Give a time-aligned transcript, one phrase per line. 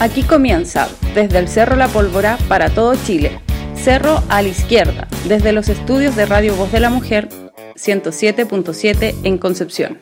[0.00, 3.40] Aquí comienza, desde el Cerro La Pólvora para todo Chile.
[3.74, 7.28] Cerro a la izquierda, desde los estudios de Radio Voz de la Mujer
[7.74, 9.98] 107.7 en Concepción.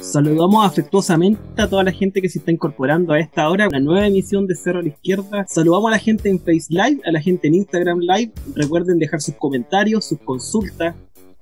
[0.00, 4.08] Saludamos afectuosamente a toda la gente que se está incorporando a esta hora, la nueva
[4.08, 5.46] emisión de Cerro a la Izquierda.
[5.46, 8.32] Saludamos a la gente en Face Live, a la gente en Instagram Live.
[8.56, 10.96] Recuerden dejar sus comentarios, sus consultas.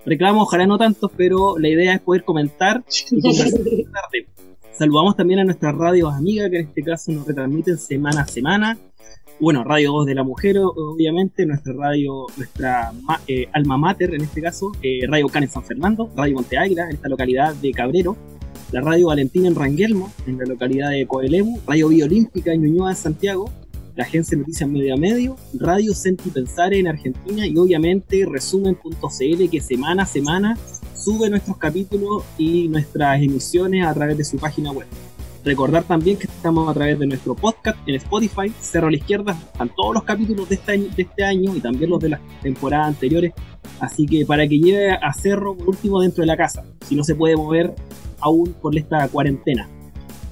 [0.05, 4.27] Reclamos, ojalá no tantos, pero la idea es poder comentar y conversar tarde.
[4.73, 8.79] Saludamos también a nuestras radios amigas que en este caso nos retransmiten semana a semana.
[9.41, 12.93] Bueno, Radio Voz de la Mujer, obviamente, nuestra radio, nuestra
[13.29, 16.97] eh, alma mater en este caso, eh, Radio Can San Fernando, Radio Monte Águila en
[16.97, 18.17] esta localidad de Cabrero,
[18.73, 22.97] la Radio Valentina en Ranguelmo, en la localidad de Coelemu, Radio Biolímpica en Ñuñoa, en
[22.97, 23.51] Santiago,
[23.99, 27.45] la agencia Noticias Medio a Medio, Radio Senti Pensare en Argentina.
[27.45, 30.57] Y obviamente resumen.cl que semana a semana
[30.99, 34.87] sube nuestros capítulos y nuestras emisiones a través de su página web.
[35.45, 39.39] Recordar también que estamos a través de nuestro podcast en Spotify, Cerro a la Izquierda,
[39.53, 42.21] están todos los capítulos de este, año, de este año y también los de las
[42.43, 43.33] temporadas anteriores.
[43.81, 47.05] Así que para que lleve a Cerro por último dentro de la casa, si no
[47.05, 47.75] se puede mover
[48.21, 49.69] aún por esta cuarentena.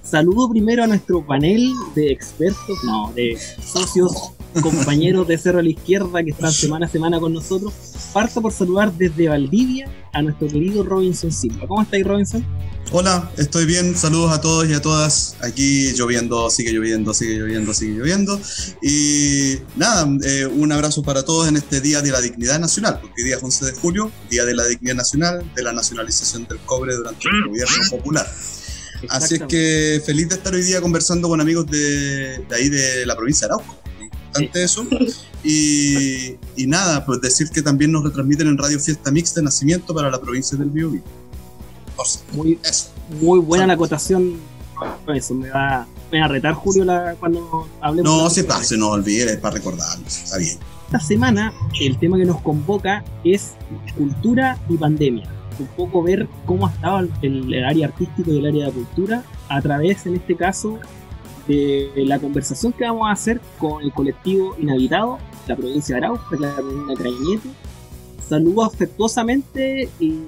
[0.03, 5.71] Saludo primero a nuestro panel de expertos, no, de socios, compañeros de Cerro a la
[5.71, 7.73] Izquierda que están semana a semana con nosotros.
[8.17, 11.67] Parto por saludar desde Valdivia a nuestro querido Robinson Silva.
[11.69, 12.43] ¿Cómo estáis, Robinson?
[12.91, 13.95] Hola, estoy bien.
[13.95, 15.37] Saludos a todos y a todas.
[15.43, 18.41] Aquí lloviendo, sigue lloviendo, sigue lloviendo, sigue lloviendo.
[18.81, 23.21] Y nada, eh, un abrazo para todos en este Día de la Dignidad Nacional, porque
[23.21, 26.57] hoy día es 11 de julio, Día de la Dignidad Nacional, de la nacionalización del
[26.61, 28.27] cobre durante el gobierno popular.
[29.11, 33.05] Así es que feliz de estar hoy día conversando con amigos de, de ahí de
[33.05, 33.86] la provincia de Arauco.
[34.39, 34.87] Importante eso.
[35.43, 39.95] Y, y, nada, pues decir que también nos retransmiten en Radio Fiesta Mixta de Nacimiento
[39.95, 41.03] para la provincia del Biobío.
[42.33, 42.59] Muy,
[43.21, 44.37] muy buena la acotación.
[45.15, 48.13] Eso me va, me va a retar Julio la, cuando hablemos.
[48.13, 50.59] No, se pase, no olvide, es para recordarlo, está bien.
[50.87, 53.55] Esta semana el tema que nos convoca es
[53.97, 55.29] cultura y pandemia.
[55.59, 59.25] Un poco ver cómo ha estado el, el área artística y el área de cultura
[59.49, 60.79] a través, en este caso,
[61.47, 66.35] de la conversación que vamos a hacer con el colectivo Inhabitado, la provincia de Arauco,
[66.37, 67.49] la comuna de Trainete.
[68.29, 70.21] Saludo afectuosamente y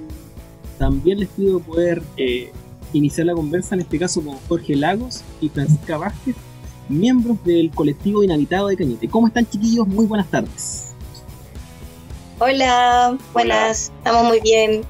[0.77, 2.51] también les pido poder eh,
[2.93, 6.35] iniciar la conversa, en este caso con Jorge Lagos y Francisca Vázquez,
[6.87, 9.09] miembros del colectivo Inhabitado de Cañete.
[9.09, 9.87] ¿Cómo están chiquillos?
[9.87, 10.93] Muy buenas tardes.
[12.39, 14.81] Hola, buenas, estamos muy bien.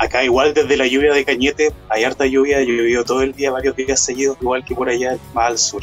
[0.00, 3.50] Acá igual desde la lluvia de Cañete, hay harta lluvia, ha llovido todo el día,
[3.50, 5.82] varios días seguidos, igual que por allá más al sur.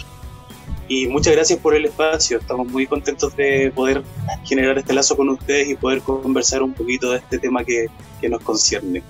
[0.87, 4.01] Y muchas gracias por el espacio, estamos muy contentos de poder
[4.43, 8.27] generar este lazo con ustedes y poder conversar un poquito de este tema que, que
[8.27, 9.03] nos concierne.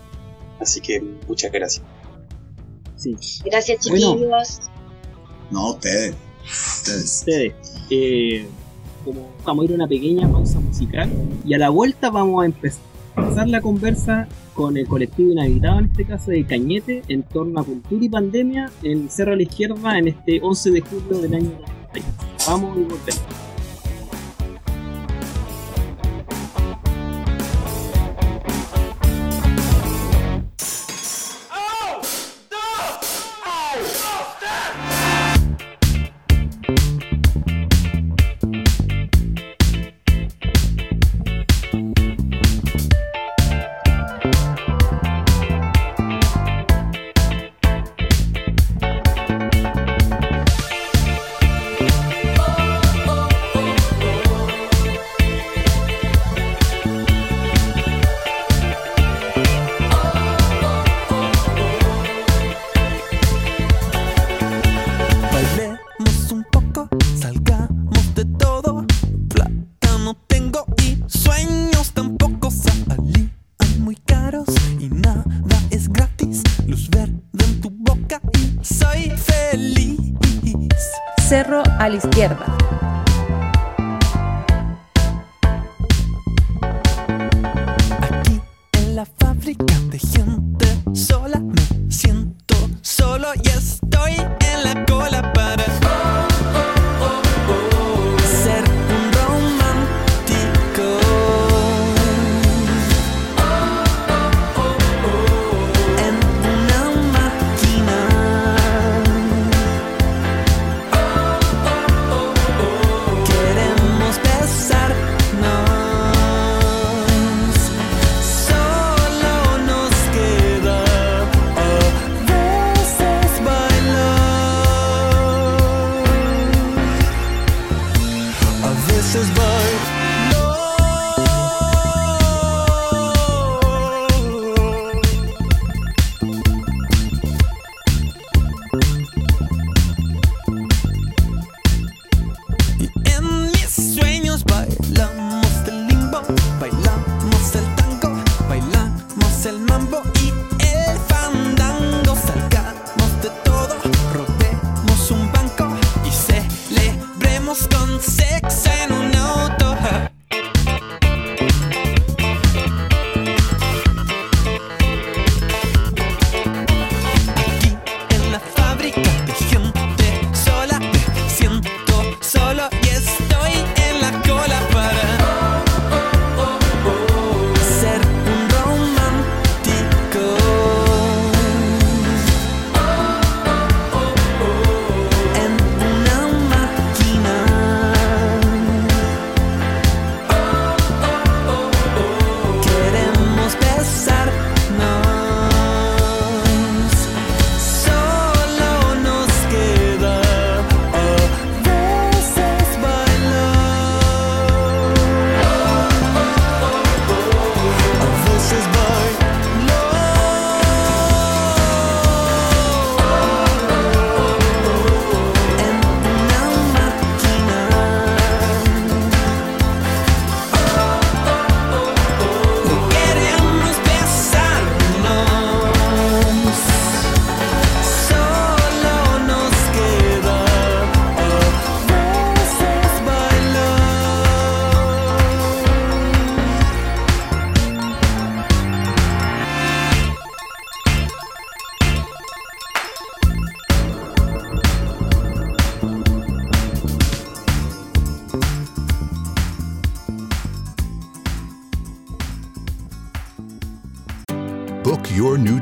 [0.59, 1.85] Así que muchas gracias.
[2.97, 3.15] Sí.
[3.45, 4.17] Gracias, chiquillos.
[4.17, 4.37] Bueno,
[5.51, 6.15] no, ustedes.
[6.43, 7.03] Ustedes.
[7.05, 7.53] ustedes.
[7.89, 8.45] Eh,
[9.05, 11.09] como vamos a ir a una pequeña pausa musical
[11.45, 16.03] y a la vuelta vamos a empezar la conversa con el colectivo inhabitado, en este
[16.03, 20.07] caso de Cañete, en torno a cultura y pandemia en Cerro a la Izquierda en
[20.07, 21.51] este 11 de julio del año
[21.93, 22.01] 2020.
[22.47, 23.46] Vamos y volvemos.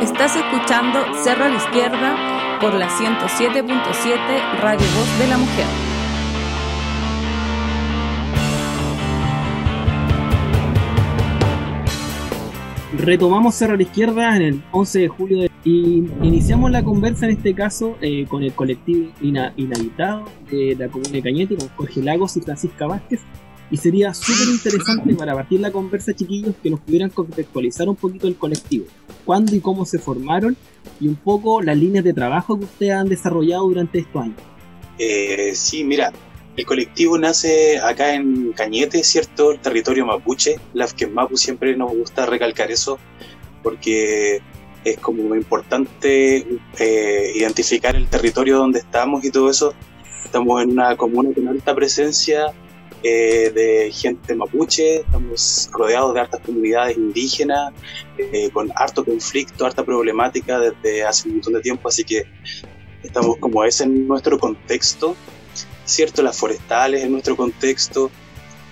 [0.00, 5.66] Estás escuchando Cerro a la Izquierda por la 107.7 Radio Voz de la Mujer.
[12.96, 17.32] Retomamos Cerro a la Izquierda en el 11 de julio y iniciamos la conversa en
[17.32, 22.38] este caso eh, con el colectivo inhabitado de la comuna de Cañete, con Jorge Lagos
[22.38, 23.20] y Francisca Vázquez.
[23.70, 28.26] Y sería súper interesante para partir la conversa, chiquillos, que nos pudieran contextualizar un poquito
[28.26, 28.86] el colectivo,
[29.24, 30.56] cuándo y cómo se formaron
[30.98, 34.36] y un poco las líneas de trabajo que ustedes han desarrollado durante estos años.
[34.98, 36.12] Eh, sí, mira,
[36.56, 39.52] el colectivo nace acá en Cañete, ¿cierto?
[39.52, 40.56] El territorio mapuche.
[40.74, 42.98] La que Mapu siempre nos gusta recalcar eso,
[43.62, 44.42] porque
[44.84, 46.46] es como importante
[46.78, 49.74] eh, identificar el territorio donde estamos y todo eso.
[50.24, 52.52] Estamos en una comuna con alta presencia
[53.02, 57.72] eh, de gente mapuche, estamos rodeados de hartas comunidades indígenas,
[58.18, 62.24] eh, con harto conflicto, harta problemática desde hace un montón de tiempo, así que
[63.02, 65.16] estamos como ese en nuestro contexto
[65.90, 66.22] ¿cierto?
[66.22, 68.10] Las forestales en nuestro contexto.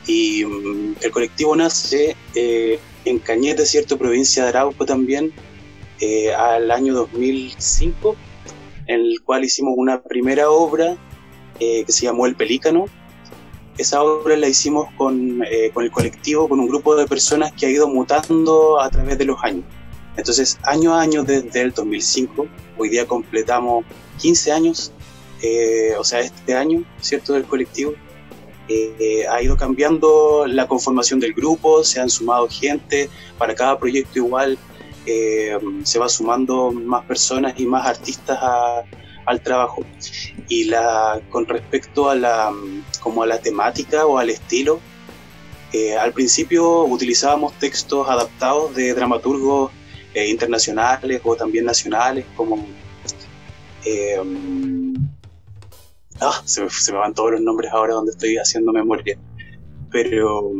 [0.06, 3.98] Y mm, el colectivo nace eh, en Cañete, ¿cierto?
[3.98, 5.32] Provincia de Arauco también,
[6.00, 8.16] eh, al año 2005,
[8.86, 10.96] en el cual hicimos una primera obra
[11.60, 12.86] eh, que se llamó El Pelícano.
[13.78, 15.42] Esa obra la hicimos con,
[15.72, 19.24] con el colectivo, con un grupo de personas que ha ido mutando a través de
[19.24, 19.64] los años.
[20.16, 23.84] Entonces, año a año desde el 2005, hoy día completamos
[24.18, 24.92] 15 años
[25.42, 27.94] eh, o sea, este año, ¿cierto?, del colectivo,
[28.68, 33.08] eh, ha ido cambiando la conformación del grupo, se han sumado gente,
[33.38, 34.58] para cada proyecto igual
[35.06, 38.38] eh, se va sumando más personas y más artistas
[39.28, 39.84] al trabajo.
[40.48, 42.52] Y la, con respecto a la,
[43.00, 44.80] como a la temática o al estilo,
[46.00, 49.70] al principio utilizábamos textos adaptados de dramaturgos
[50.14, 52.66] internacionales o también nacionales, como
[56.20, 59.16] Ah, se, me, van todos los nombres ahora donde estoy haciendo memoria.
[59.90, 60.50] Pero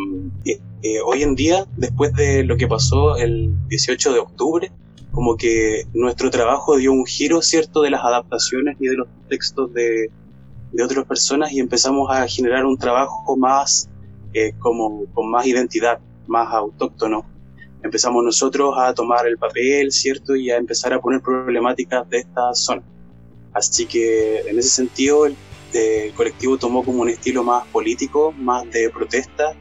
[0.45, 4.73] eh, eh, hoy en día, después de lo que pasó el 18 de octubre,
[5.13, 9.73] como que nuestro trabajo dio un giro, ¿cierto?, de las adaptaciones y de los textos
[9.73, 10.11] de,
[10.73, 13.89] de otras personas y empezamos a generar un trabajo más,
[14.33, 17.27] eh, como con más identidad, más autóctono.
[17.83, 22.55] Empezamos nosotros a tomar el papel, ¿cierto?, y a empezar a poner problemáticas de esta
[22.55, 22.83] zona.
[23.53, 25.37] Así que en ese sentido el
[26.15, 29.55] colectivo tomó como un estilo más político, más de protesta.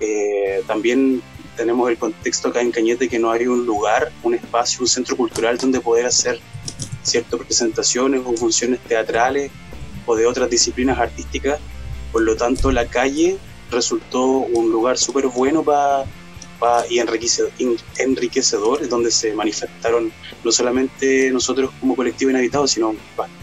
[0.00, 1.22] Eh, también
[1.56, 5.16] tenemos el contexto acá en Cañete que no hay un lugar, un espacio, un centro
[5.16, 6.40] cultural donde poder hacer
[7.02, 9.50] ciertas presentaciones o funciones teatrales
[10.06, 11.58] o de otras disciplinas artísticas.
[12.12, 13.38] Por lo tanto, la calle
[13.70, 16.04] resultó un lugar súper bueno para
[16.88, 17.00] y
[17.98, 20.12] enriquecedor, donde se manifestaron
[20.44, 22.94] no solamente nosotros como colectivo inhabitado, sino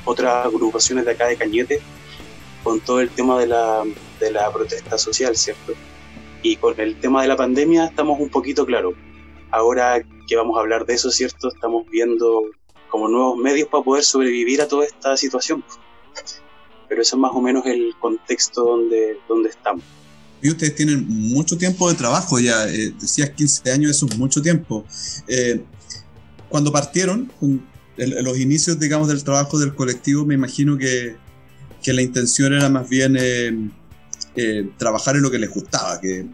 [0.05, 1.81] otras agrupaciones de acá de Cañete,
[2.63, 3.83] con todo el tema de la,
[4.19, 5.73] de la protesta social, ¿cierto?
[6.41, 8.93] Y con el tema de la pandemia estamos un poquito claros.
[9.51, 11.49] Ahora que vamos a hablar de eso, ¿cierto?
[11.49, 12.43] Estamos viendo
[12.89, 15.63] como nuevos medios para poder sobrevivir a toda esta situación.
[16.87, 19.83] Pero eso es más o menos el contexto donde, donde estamos
[20.41, 24.41] y ustedes tienen mucho tiempo de trabajo ya, eh, decías 15 años, eso es mucho
[24.41, 24.85] tiempo.
[25.27, 25.61] Eh,
[26.47, 31.17] cuando partieron, en los inicios, digamos, del trabajo del colectivo, me imagino que,
[31.83, 33.53] que la intención era más bien eh,
[34.77, 36.25] trabajar en lo que les gustaba, que,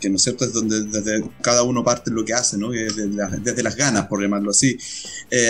[0.00, 3.08] que, ¿no es cierto?, es donde desde cada uno parte lo que hace, ¿no?, desde,
[3.40, 4.76] desde las ganas, por llamarlo así.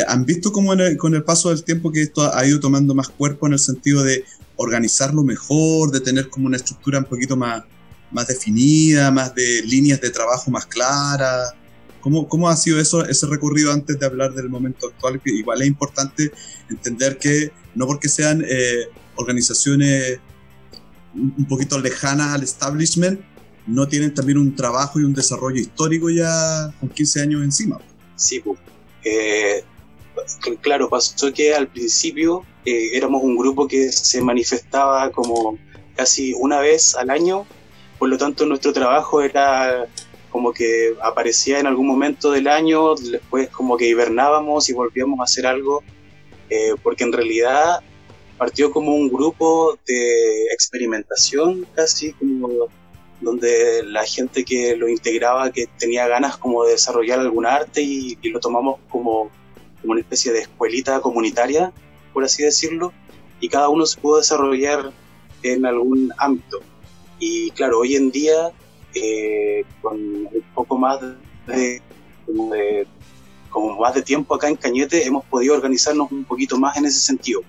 [0.08, 3.46] ¿Han visto cómo con el paso del tiempo que esto ha ido tomando más cuerpo
[3.46, 4.24] en el sentido de
[4.56, 7.64] organizarlo mejor, de tener como una estructura un poquito más,
[8.10, 11.52] más definida, más de líneas de trabajo más claras.
[12.00, 15.20] ¿Cómo, ¿Cómo ha sido eso, ese recorrido antes de hablar del momento actual?
[15.24, 16.30] Igual es importante
[16.68, 18.84] entender que no porque sean eh,
[19.16, 20.18] organizaciones
[21.14, 23.20] un poquito lejanas al establishment,
[23.66, 27.78] no tienen también un trabajo y un desarrollo histórico ya con 15 años encima.
[28.16, 28.58] Sí, pues.
[29.04, 29.64] Eh,
[30.60, 35.58] claro, pasó que al principio eh, éramos un grupo que se manifestaba como
[35.96, 37.46] casi una vez al año
[37.98, 39.86] por lo tanto nuestro trabajo era
[40.30, 45.24] como que aparecía en algún momento del año, después como que hibernábamos y volvíamos a
[45.24, 45.82] hacer algo,
[46.50, 47.80] eh, porque en realidad
[48.38, 52.68] partió como un grupo de experimentación casi, como
[53.20, 58.18] donde la gente que lo integraba, que tenía ganas como de desarrollar algún arte y,
[58.24, 59.30] lo tomamos como,
[59.80, 61.72] como una especie de escuelita comunitaria,
[62.12, 62.92] por así decirlo,
[63.40, 64.92] y cada uno se pudo desarrollar
[65.42, 66.60] en algún ámbito.
[67.18, 68.52] Y claro, hoy en día
[68.94, 71.00] eh, con un poco más
[71.46, 71.82] de,
[73.50, 77.00] como más de tiempo acá en Cañete, hemos podido organizarnos un poquito más en ese
[77.00, 77.42] sentido.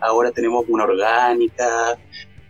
[0.00, 1.98] Ahora tenemos una orgánica,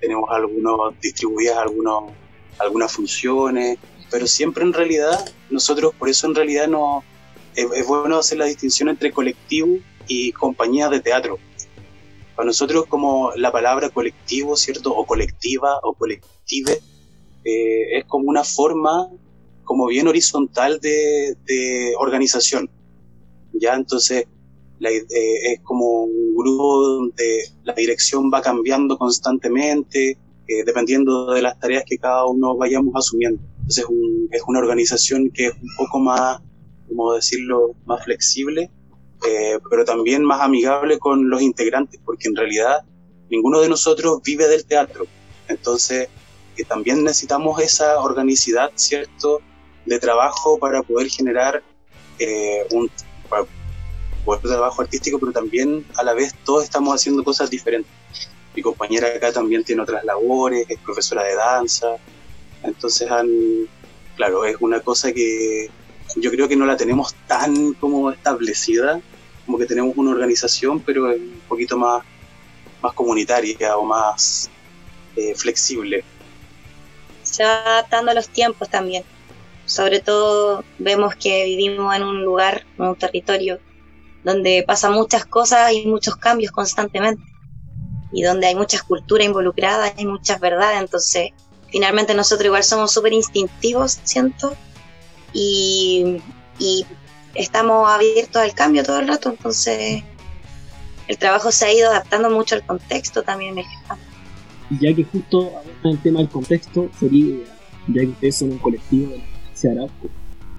[0.01, 2.13] tenemos algunos distribuidas algunos,
[2.59, 3.79] algunas funciones,
[4.11, 7.05] pero siempre en realidad, nosotros por eso en realidad no,
[7.55, 11.39] es, bueno hacer la distinción entre colectivo y compañías de teatro.
[12.35, 14.95] Para nosotros como la palabra colectivo, ¿cierto?
[14.95, 16.81] O colectiva o colective,
[17.45, 19.09] eh, es como una forma
[19.65, 22.69] como bien horizontal de, organización.
[23.53, 24.27] Ya entonces
[24.89, 30.19] eh, es como un grupo donde la dirección va cambiando constantemente,
[30.49, 33.43] eh, dependiendo de las tareas que cada uno vayamos asumiendo.
[33.59, 33.85] Entonces
[34.31, 36.41] es una organización que es un poco más,
[36.89, 38.71] como decirlo, más flexible,
[39.69, 42.79] pero también más amigable con los integrantes, porque en realidad
[43.31, 45.07] ninguno de nosotros vive del teatro.
[45.47, 46.09] Entonces
[46.65, 49.41] también necesitamos esa organicidad, ¿cierto?,
[49.87, 51.63] de trabajo para poder generar
[52.19, 52.91] eh, un
[54.39, 57.91] trabajo artístico, pero también a la vez todos estamos haciendo cosas diferentes.
[58.55, 61.97] Mi compañera acá también tiene otras labores, es profesora de danza,
[62.63, 63.09] entonces,
[64.17, 65.71] claro, es una cosa que
[66.17, 69.01] yo creo que no la tenemos tan como establecida,
[69.47, 72.05] como que tenemos una organización, pero es un poquito más,
[72.83, 74.51] más comunitaria o más
[75.17, 76.05] eh, flexible
[77.31, 79.05] se va adaptando a los tiempos también.
[79.67, 83.61] Sobre todo vemos que vivimos en un lugar, en un territorio,
[84.25, 87.23] donde pasan muchas cosas y muchos cambios constantemente.
[88.13, 90.81] Y donde hay muchas culturas involucradas, hay muchas verdades.
[90.81, 91.31] Entonces,
[91.69, 94.57] finalmente nosotros igual somos súper instintivos, siento.
[95.33, 96.21] Y,
[96.59, 96.85] y
[97.35, 99.31] estamos abiertos al cambio todo el rato.
[99.31, 100.03] Entonces,
[101.07, 103.57] el trabajo se ha ido adaptando mucho al contexto también
[104.79, 105.51] ya que justo
[105.83, 107.45] el tema del contexto, sería,
[107.89, 109.13] ya que ustedes son un colectivo
[109.63, 110.09] de Arauco,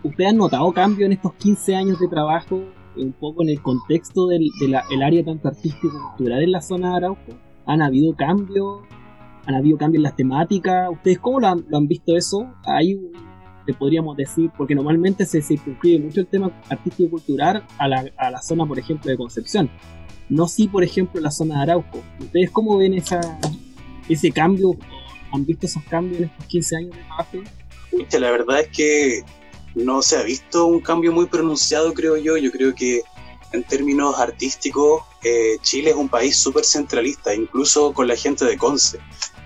[0.03, 2.61] ¿ustedes han notado cambio en estos 15 años de trabajo,
[2.97, 6.97] un poco en el contexto del el área tanto artístico cultural en la zona de
[6.97, 7.33] Arauco?
[7.65, 8.81] ¿Han habido cambios?
[9.45, 10.89] ¿Han habido cambios en las temáticas?
[10.91, 12.53] ¿Ustedes cómo lo han, visto eso?
[12.63, 12.99] Hay
[13.65, 18.05] te podríamos decir, porque normalmente se circunscribe mucho el tema artístico y cultural a la,
[18.17, 19.69] a la zona, por ejemplo, de Concepción.
[20.29, 21.99] No sí, por ejemplo, la zona de Arauco.
[22.19, 23.39] ¿Ustedes cómo ven esa,
[24.09, 24.71] ese cambio,
[25.31, 27.37] ¿han visto esos cambios en estos 15 años de trabajo?
[28.19, 29.21] La verdad es que
[29.75, 32.37] no se ha visto un cambio muy pronunciado, creo yo.
[32.37, 33.01] Yo creo que
[33.53, 38.57] en términos artísticos, eh, Chile es un país súper centralista, incluso con la gente de
[38.57, 38.99] Conce.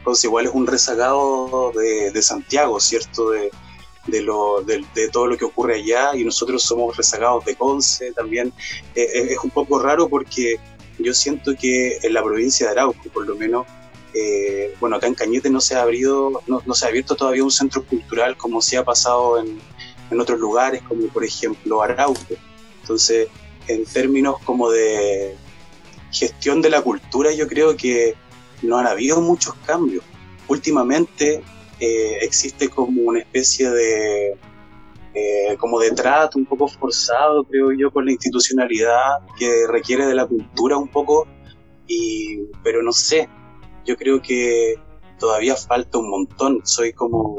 [0.03, 3.31] Conce igual es un rezagado de, Santiago, ¿cierto?
[3.31, 3.49] De,
[4.07, 8.53] de, lo, de, todo lo que ocurre allá y nosotros somos rezagados de Conce también.
[8.93, 10.59] Eh, es un poco raro porque
[10.99, 13.65] yo siento que en la provincia de Arauco, por lo menos,
[14.13, 17.51] eh, bueno, acá en Cañete no se ha abrido, no, se ha abierto todavía un
[17.51, 19.59] centro cultural como se ha pasado en,
[20.11, 22.35] otros lugares, como por ejemplo Arauco.
[22.81, 23.27] Entonces,
[23.67, 25.35] en términos como de
[26.11, 28.15] gestión de la cultura, yo creo que
[28.61, 30.03] no han habido muchos cambios.
[30.47, 31.41] Últimamente
[31.79, 34.37] eh, existe como una especie de
[35.17, 40.13] eh, como de trato un poco forzado, creo yo, con la institucionalidad que requiere de
[40.13, 41.25] la cultura un poco,
[41.87, 43.29] y, pero no sé,
[43.85, 44.75] yo creo que
[45.17, 46.61] todavía falta un montón.
[46.65, 47.37] Soy como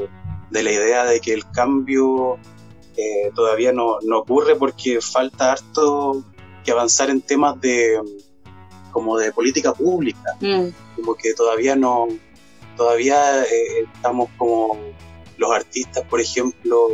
[0.49, 2.39] de la idea de que el cambio
[2.97, 6.23] eh, todavía no, ocurre porque falta harto
[6.65, 8.01] que avanzar en temas de
[8.91, 10.35] como de política pública.
[10.41, 10.69] Mm.
[10.95, 12.07] Como que todavía no,
[12.75, 14.77] todavía eh, estamos como
[15.37, 16.89] los artistas, por ejemplo,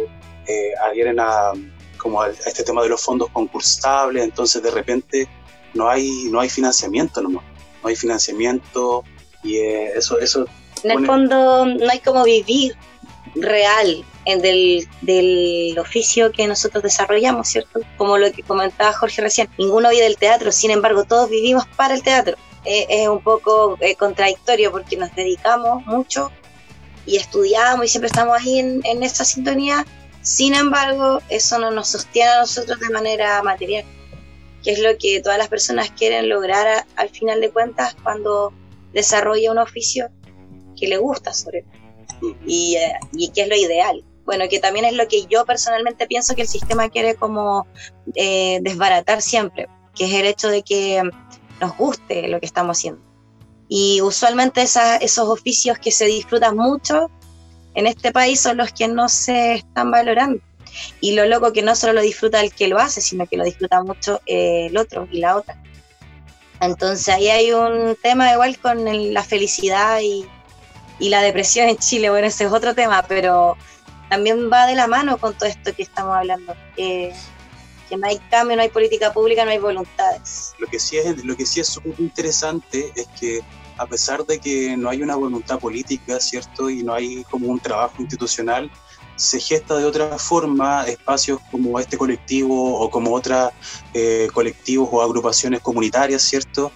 [0.48, 1.54] eh, adhieren a
[1.98, 5.30] como a este tema de los fondos concursables, entonces de repente
[5.74, 7.46] no hay, no hay financiamiento nomás,
[7.82, 9.06] no hay financiamiento,
[9.42, 10.46] y eh, eso, eso...
[10.84, 12.76] En el fondo no hay como vivir
[13.36, 17.82] real del, del, oficio que nosotros desarrollamos, ¿cierto?
[17.98, 21.94] Como lo que comentaba Jorge recién, ninguno vive del teatro, sin embargo todos vivimos para
[21.94, 22.38] el teatro.
[22.66, 26.32] Eh, es un poco eh, contradictorio porque nos dedicamos mucho
[27.06, 29.86] y estudiamos y siempre estamos ahí en, en esa sintonía,
[30.22, 33.84] sin embargo eso no nos sostiene a nosotros de manera material,
[34.64, 38.54] que es lo que todas las personas quieren lograr al final de cuentas cuando
[38.94, 40.10] desarrolla un oficio
[40.80, 42.36] que le gusta sobre todo.
[42.48, 44.06] y, eh, y que es lo ideal.
[44.26, 47.68] Bueno, que también es lo que yo personalmente pienso que el sistema quiere como
[48.16, 51.04] eh, desbaratar siempre, que es el hecho de que
[51.60, 53.02] nos guste lo que estamos haciendo.
[53.68, 57.10] Y usualmente esos oficios que se disfrutan mucho
[57.74, 60.42] en este país son los que no se están valorando.
[61.02, 63.44] Y lo loco que no solo lo disfruta el que lo hace, sino que lo
[63.44, 65.62] disfruta mucho eh, el otro y la otra.
[66.62, 70.26] Entonces ahí hay un tema igual con la felicidad y,
[71.00, 72.10] y, la depresión en Chile.
[72.10, 73.58] Bueno, ese es otro tema, pero
[74.14, 76.54] también va de la mano con todo esto que estamos hablando.
[76.78, 77.12] Eh,
[77.90, 80.54] que no hay cambio, no hay política pública, no hay voluntades.
[80.60, 83.42] Lo que sí es, lo que sí es súper interesante es que
[83.76, 86.70] a pesar de que no hay una voluntad política, ¿cierto?
[86.70, 88.70] Y no hay como un trabajo institucional,
[89.16, 93.50] se gesta de otra forma espacios como este colectivo o como otros
[93.96, 96.72] eh, colectivos o agrupaciones comunitarias, ¿cierto?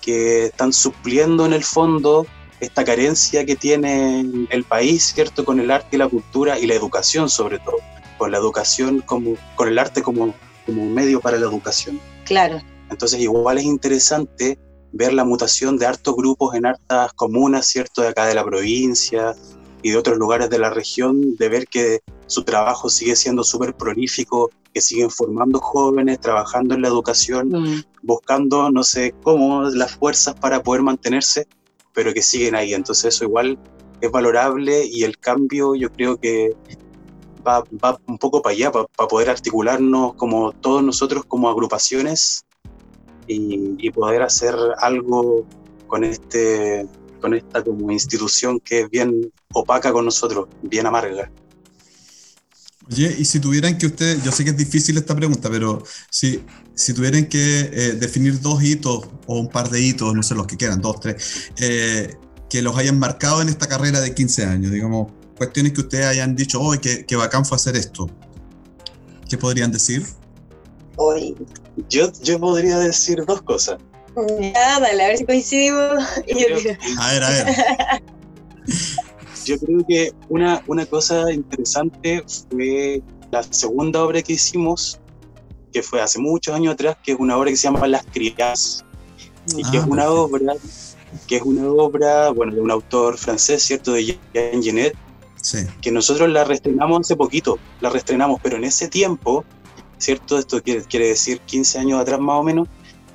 [0.00, 2.28] Que están supliendo en el fondo
[2.66, 5.44] esta carencia que tiene el país, ¿cierto?
[5.44, 7.76] Con el arte y la cultura y la educación sobre todo,
[8.18, 10.34] con la educación como, con el arte como,
[10.66, 12.00] como un medio para la educación.
[12.24, 12.60] Claro.
[12.90, 14.58] Entonces igual es interesante
[14.92, 18.02] ver la mutación de hartos grupos en hartas comunas, ¿cierto?
[18.02, 19.34] De acá de la provincia
[19.82, 23.74] y de otros lugares de la región, de ver que su trabajo sigue siendo súper
[23.74, 27.84] prolífico, que siguen formando jóvenes, trabajando en la educación, mm.
[28.02, 31.46] buscando, no sé cómo, las fuerzas para poder mantenerse,
[31.96, 32.74] pero que siguen ahí.
[32.74, 33.58] Entonces eso igual
[34.02, 36.54] es valorable y el cambio yo creo que
[37.44, 42.44] va, va un poco para allá, para, poder articularnos como todos nosotros como agrupaciones
[43.26, 45.46] y, poder hacer algo
[45.86, 46.86] con este
[47.20, 51.32] con esta como institución que es bien opaca con nosotros, bien amarga.
[52.90, 56.44] Oye, y si tuvieran que ustedes, yo sé que es difícil esta pregunta, pero si,
[56.74, 60.46] si tuvieran que eh, definir dos hitos o un par de hitos, no sé, los
[60.46, 62.14] que quieran, dos, tres, eh,
[62.48, 66.36] que los hayan marcado en esta carrera de 15 años, digamos, cuestiones que ustedes hayan
[66.36, 68.08] dicho, hoy que, que bacán fue hacer esto,
[69.28, 70.06] ¿qué podrían decir?
[70.94, 71.34] Hoy,
[71.88, 73.78] yo, yo podría decir dos cosas.
[74.38, 75.82] Ya, dale, a ver si coincidimos.
[76.98, 78.02] a ver, a ver.
[79.46, 85.00] Yo creo que una, una cosa interesante fue la segunda obra que hicimos,
[85.72, 88.84] que fue hace muchos años atrás, que es una obra que se llama Las Criadas,
[89.56, 90.54] y que es ah, una obra
[91.26, 94.94] que es una obra, bueno, de un autor francés, ¿cierto?, de Jean Genet,
[95.40, 95.58] sí.
[95.80, 99.44] que nosotros la reestrenamos hace poquito, la reestrenamos, pero en ese tiempo
[99.98, 100.38] ¿cierto?
[100.38, 102.68] Esto quiere, quiere decir 15 años atrás más o menos.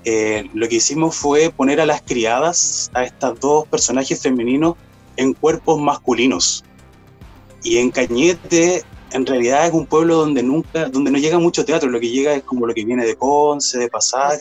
[0.04, 4.76] Eh, lo que hicimos fue poner a las criadas, a estos dos personajes femeninos,
[5.17, 6.63] en cuerpos masculinos.
[7.63, 11.89] Y en Cañete, en realidad es un pueblo donde nunca, donde no llega mucho teatro,
[11.89, 14.39] lo que llega es como lo que viene de Conce, de Pasar.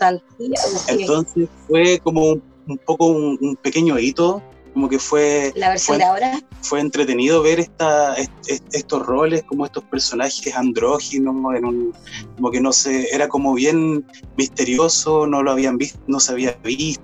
[0.89, 5.53] Entonces fue como un, un poco un, un, pequeño hito como que fue...
[5.57, 6.41] La versión de ahora.
[6.63, 8.15] Fue entretenido ver esta,
[8.47, 11.93] estos roles, como estos personajes andróginos, en un,
[12.37, 14.05] como que no sé, era como bien
[14.37, 17.03] misterioso, no lo habían visto, no se había visto.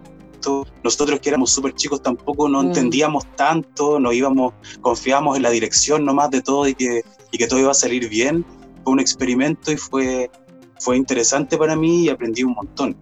[0.82, 2.66] Nosotros que éramos súper chicos tampoco no mm.
[2.66, 7.46] entendíamos tanto, nos íbamos, confiábamos en la dirección nomás de todo y que, y que
[7.46, 8.44] todo iba a salir bien.
[8.84, 10.30] Fue un experimento y fue,
[10.78, 12.96] fue interesante para mí y aprendí un montón.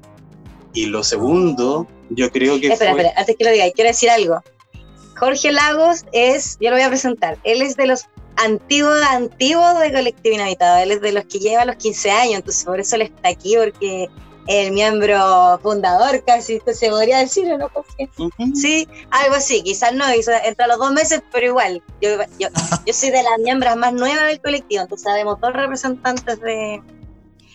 [0.73, 2.69] Y lo segundo, yo creo que.
[2.69, 4.43] Espera, espera, antes que lo diga, quiero decir algo.
[5.17, 9.93] Jorge Lagos es, yo lo voy a presentar, él es de los antiguos, antiguos de
[9.93, 13.03] Colectivo Inhabitado, él es de los que lleva los 15 años, entonces por eso él
[13.03, 14.09] está aquí, porque
[14.47, 17.71] el miembro fundador casi, se podría decir, ¿no?
[18.55, 22.49] Sí, algo así, quizás no, entre los dos meses, pero igual, yo, yo,
[22.87, 26.83] yo soy de las miembros más nuevas del colectivo, entonces sabemos todos representantes de...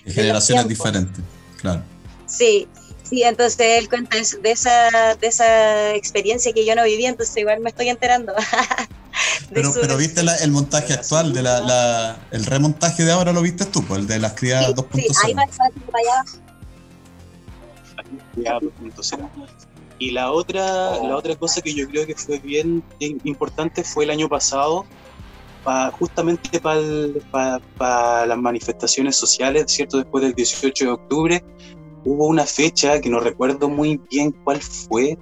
[0.06, 1.24] generaciones diferentes,
[1.62, 1.84] claro.
[2.26, 2.68] Sí,
[3.10, 7.60] Sí, entonces él cuenta de esa, de esa experiencia que yo no viví, entonces igual
[7.60, 8.34] me estoy enterando.
[9.54, 13.66] pero, pero viste el montaje actual, de la, la, el remontaje de ahora lo viste
[13.66, 14.90] tú, pues, el de las criadas 2.0.
[14.94, 16.24] Sí, ahí va, allá.
[20.00, 24.12] Y la otra, la otra cosa que yo creo que fue bien importante fue el
[24.12, 24.86] año pasado,
[26.00, 29.98] justamente para pa, las manifestaciones sociales, ¿cierto?
[29.98, 31.44] Después del 18 de octubre,
[32.06, 35.18] hubo una fecha que no recuerdo muy bien cuál fue,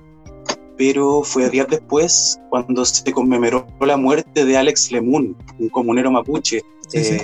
[0.77, 6.61] pero fue días después cuando se conmemoró la muerte de Alex Lemun, un comunero mapuche.
[6.93, 7.19] Eh,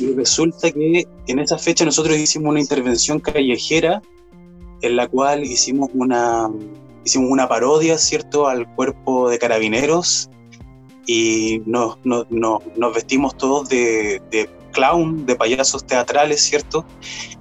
[0.00, 4.02] y resulta que en esa fecha nosotros hicimos una intervención callejera
[4.82, 6.50] en la cual hicimos una,
[7.04, 10.30] hicimos una parodia, ¿cierto?, al cuerpo de carabineros
[11.06, 16.84] y nos, nos, nos vestimos todos de, de clown, de payasos teatrales, ¿cierto?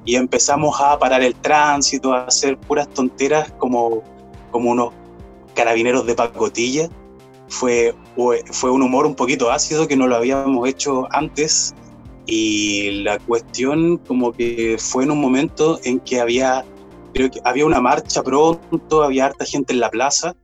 [0.05, 4.03] Y empezamos a parar el tránsito, a hacer puras tonteras como,
[4.51, 4.93] como unos
[5.53, 6.89] carabineros de pacotilla.
[7.47, 7.93] Fue
[8.51, 11.75] fue un humor un poquito ácido que no lo habíamos hecho antes
[12.25, 16.65] y la cuestión como que fue en un momento en que había,
[17.15, 20.35] creo que había una marcha pronto, había harta gente en la plaza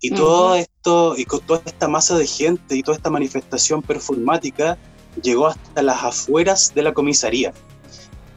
[0.00, 4.78] y todo esto, y con toda esta masa de gente y toda esta manifestación performática
[5.22, 7.52] llegó hasta las afueras de la comisaría.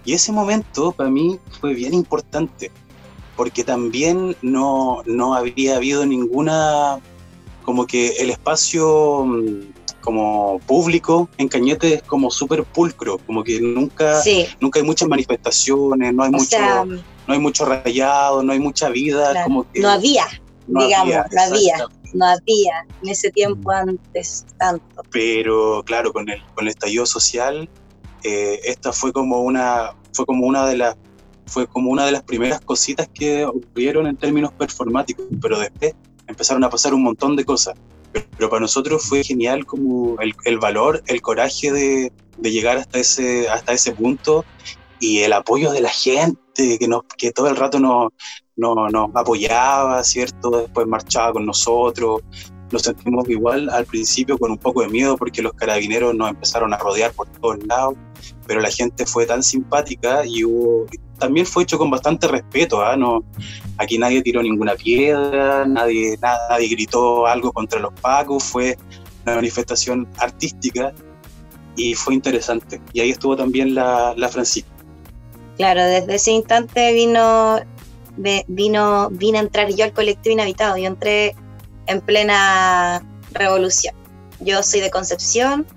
[0.04, 2.72] Y ese momento para mí fue bien importante,
[3.38, 7.00] porque también no, no había habido ninguna,
[7.64, 13.62] como que el espacio mm, como público en Cañete es como súper pulcro, como que
[13.62, 14.22] nunca,
[14.60, 19.44] nunca hay muchas manifestaciones, no hay mucho, no hay mucho rayado, no hay mucha vida,
[19.44, 20.26] como que no había,
[20.68, 21.78] digamos, no había,
[22.14, 25.04] no había en ese tiempo antes tanto.
[25.12, 27.70] Pero claro, con el, con el estallido social,
[28.24, 30.98] eh, esta fue como una, fue como una de las
[31.48, 35.94] fue como una de las primeras cositas que ocurrieron en términos performáticos, pero después
[36.28, 37.76] empezaron a pasar un montón de cosas
[38.12, 43.00] pero para nosotros fue genial como el, el valor, el coraje de, de, llegar hasta
[43.00, 44.46] ese, hasta ese punto
[45.00, 48.12] y el apoyo de la gente que, nos, que todo el rato nos,
[48.56, 50.52] nos, nos apoyaba, ¿cierto?
[50.52, 52.22] Después marchaba con nosotros.
[52.72, 56.74] Nos sentimos igual al principio con un poco de miedo porque los carabineros nos empezaron
[56.74, 57.96] a rodear por todos lados,
[58.48, 60.86] pero la gente fue tan simpática y hubo,
[61.22, 62.82] también fue hecho con bastante respeto.
[62.84, 62.98] ¿ah?
[62.98, 63.24] No,
[63.78, 68.78] aquí nadie tiró ninguna piedra, nadie, nadie gritó algo contra los pacos, fue
[69.24, 70.92] una manifestación artística
[71.78, 72.82] y fue interesante.
[72.92, 74.70] Y ahí estuvo también la, la Francisca.
[75.58, 77.60] Claro, desde ese instante vino,
[78.48, 80.76] vino, vino a entrar yo al colectivo inhabitado.
[80.78, 81.36] Yo entré
[81.86, 83.94] en plena revolución.
[84.40, 85.68] Yo soy de Concepción,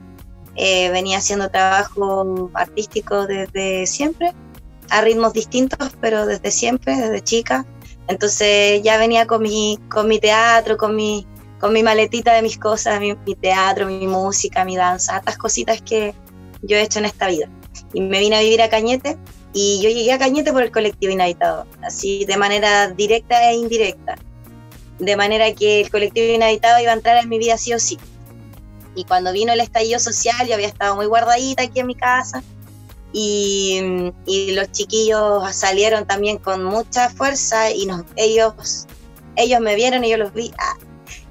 [0.56, 4.32] eh, venía haciendo trabajo artístico desde siempre
[4.90, 7.66] a ritmos distintos, pero desde siempre, desde chica.
[8.08, 11.26] Entonces ya venía con mi, con mi teatro, con mi,
[11.58, 16.14] con mi maletita de mis cosas, mi, teatro, mi música, mi danza, estas cositas que
[16.62, 17.48] yo he hecho en esta vida.
[17.92, 19.16] Y me vine a vivir a Cañete
[19.52, 24.16] y yo llegué a Cañete por el colectivo inhabitado, así de manera directa e indirecta.
[24.98, 27.98] De manera que el colectivo inhabitado iba a entrar en mi vida sí o sí.
[28.94, 32.44] Y cuando vino el estallido social, yo había estado muy guardadita aquí en mi casa
[33.16, 34.12] y,
[34.52, 38.86] los chiquillos salieron también con mucha fuerza y nos, ellos,
[39.36, 40.52] ellos me vieron y yo los vi.
[40.58, 40.76] Ah,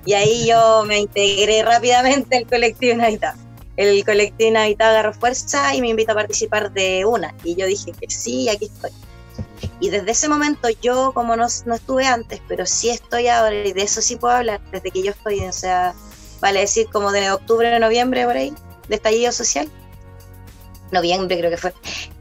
[0.06, 3.38] y ahí yo me integré rápidamente al colectivo Inhabitado.
[3.76, 7.36] El colectivo Inhabitado agarró fuerza y me invitó a participar de una.
[7.44, 8.92] Y yo dije que sí, aquí estoy.
[9.82, 13.74] Y desde ese momento yo, como no, no estuve antes, pero sí estoy ahora, y
[13.74, 15.94] de eso sí puedo hablar, desde que yo estoy, o sea,
[16.40, 18.54] vale decir como de octubre, noviembre, por ahí,
[18.88, 19.70] de estallido social,
[20.94, 21.74] noviembre creo que fue,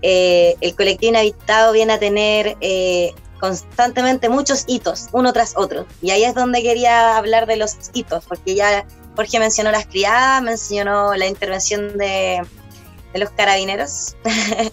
[0.02, 5.86] eh, el colectivo inhabitado viene a tener eh, constantemente muchos hitos, uno tras otro.
[6.00, 10.42] Y ahí es donde quería hablar de los hitos, porque ya Jorge mencionó las criadas,
[10.42, 12.42] mencionó la intervención de,
[13.12, 14.16] de los carabineros.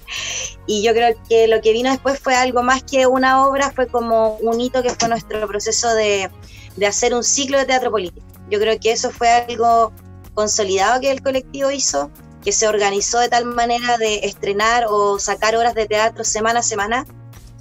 [0.67, 3.87] y yo creo que lo que vino después fue algo más que una obra, fue
[3.87, 6.29] como un hito que fue nuestro proceso de,
[6.75, 8.25] de hacer un ciclo de teatro político.
[8.49, 9.91] Yo creo que eso fue algo
[10.33, 12.09] consolidado que el colectivo hizo,
[12.43, 16.63] que se organizó de tal manera de estrenar o sacar horas de teatro semana a
[16.63, 17.05] semana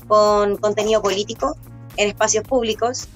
[0.07, 1.57] con contenido político
[1.97, 3.09] en espacios públicos,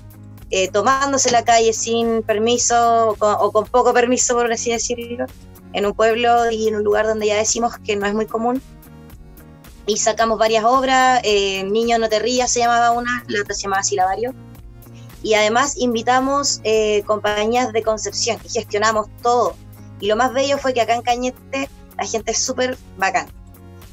[0.50, 5.26] eh, tomándose la calle sin permiso o con, poco permiso, por así decirlo,
[5.72, 8.60] en un pueblo y en un lugar donde ya decimos que no es muy común.
[9.86, 13.62] Y sacamos varias obras, eh, Niño no te rías se llamaba una, la otra se
[13.62, 14.34] llamaba Silabario.
[15.22, 19.54] Y además invitamos eh, compañías de Concepción y gestionamos todo,
[20.02, 23.28] y lo más bello fue que acá en Cañete la gente es súper bacán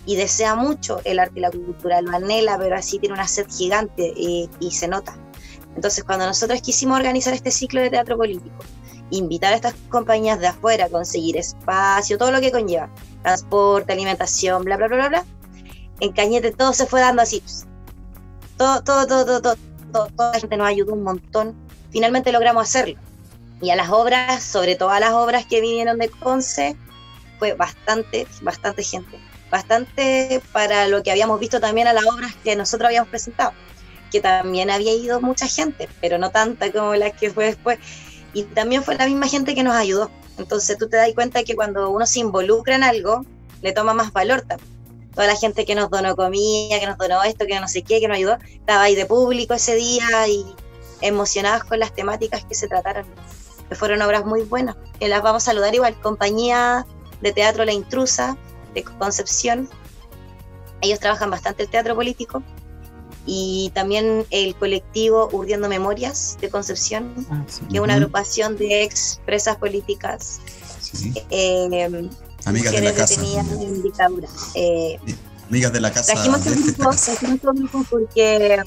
[0.08, 3.46] y desea mucho el arte y la cultura, lo anhela, pero así tiene una sed
[3.48, 5.16] gigante y, se nota.
[5.76, 8.56] Entonces, cuando nosotros quisimos organizar este ciclo de teatro político,
[9.12, 12.90] invitar a estas compañías de afuera conseguir espacio, todo lo que conlleva,
[13.22, 15.26] transporte, alimentación, bla, bla, bla, bla, bla,
[16.00, 17.44] en Cañete todo se fue dando así.
[18.58, 19.56] Todo, todo, todo, todo,
[19.92, 21.56] todo, toda la gente nos ayudó un montón.
[21.92, 23.00] Finalmente logramos hacerlo
[23.62, 26.76] y a las obras, sobre todo a las obras que vinieron de Conce,
[27.38, 29.20] fue bastante, bastante gente.
[29.52, 33.54] Bastante para lo que habíamos visto también a las obras que nosotros habíamos presentado,
[34.12, 37.80] que también había ido mucha gente, pero no tanta como la que fue después.
[38.34, 40.12] Y también fue la misma gente que nos ayudó.
[40.38, 43.26] Entonces tú te das cuenta que cuando uno se involucra en algo,
[43.62, 44.70] le toma más valor también.
[45.16, 48.00] Toda la gente que nos donó comida, que nos donó esto, que no sé qué,
[48.00, 50.46] que nos ayudó, estaba ahí de público ese día y
[51.02, 53.06] emocionados con las temáticas que se trataron
[53.70, 54.76] que fueron obras muy buenas.
[55.00, 56.86] Que las vamos a saludar igual, compañía
[57.22, 58.38] de teatro La Intrusa,
[58.74, 59.70] de Concepción.
[60.82, 62.44] Ellos trabajan bastante el teatro político
[63.26, 69.58] y también el colectivo Urdiendo Memorias de Concepción, ah, que es una agrupación de expresas
[69.58, 70.42] políticas.
[71.30, 72.10] Eh,
[72.46, 73.22] Amigas de la casa.
[74.56, 75.00] Eh,
[75.48, 76.14] Amigas de la casa.
[76.14, 76.48] Trajimos
[77.08, 78.64] este grupo, porque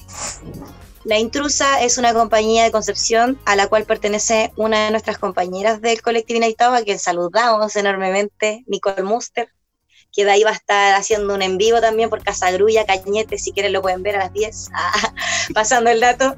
[1.05, 5.81] La Intrusa es una compañía de Concepción a la cual pertenece una de nuestras compañeras
[5.81, 9.49] del colectivo Inhabitado, a quien saludamos enormemente, Nicole Muster
[10.13, 13.37] que de ahí va a estar haciendo un en vivo también por Casa Grulla, Cañete,
[13.39, 15.13] si quieren lo pueden ver a las 10, ah,
[15.53, 16.35] pasando el dato.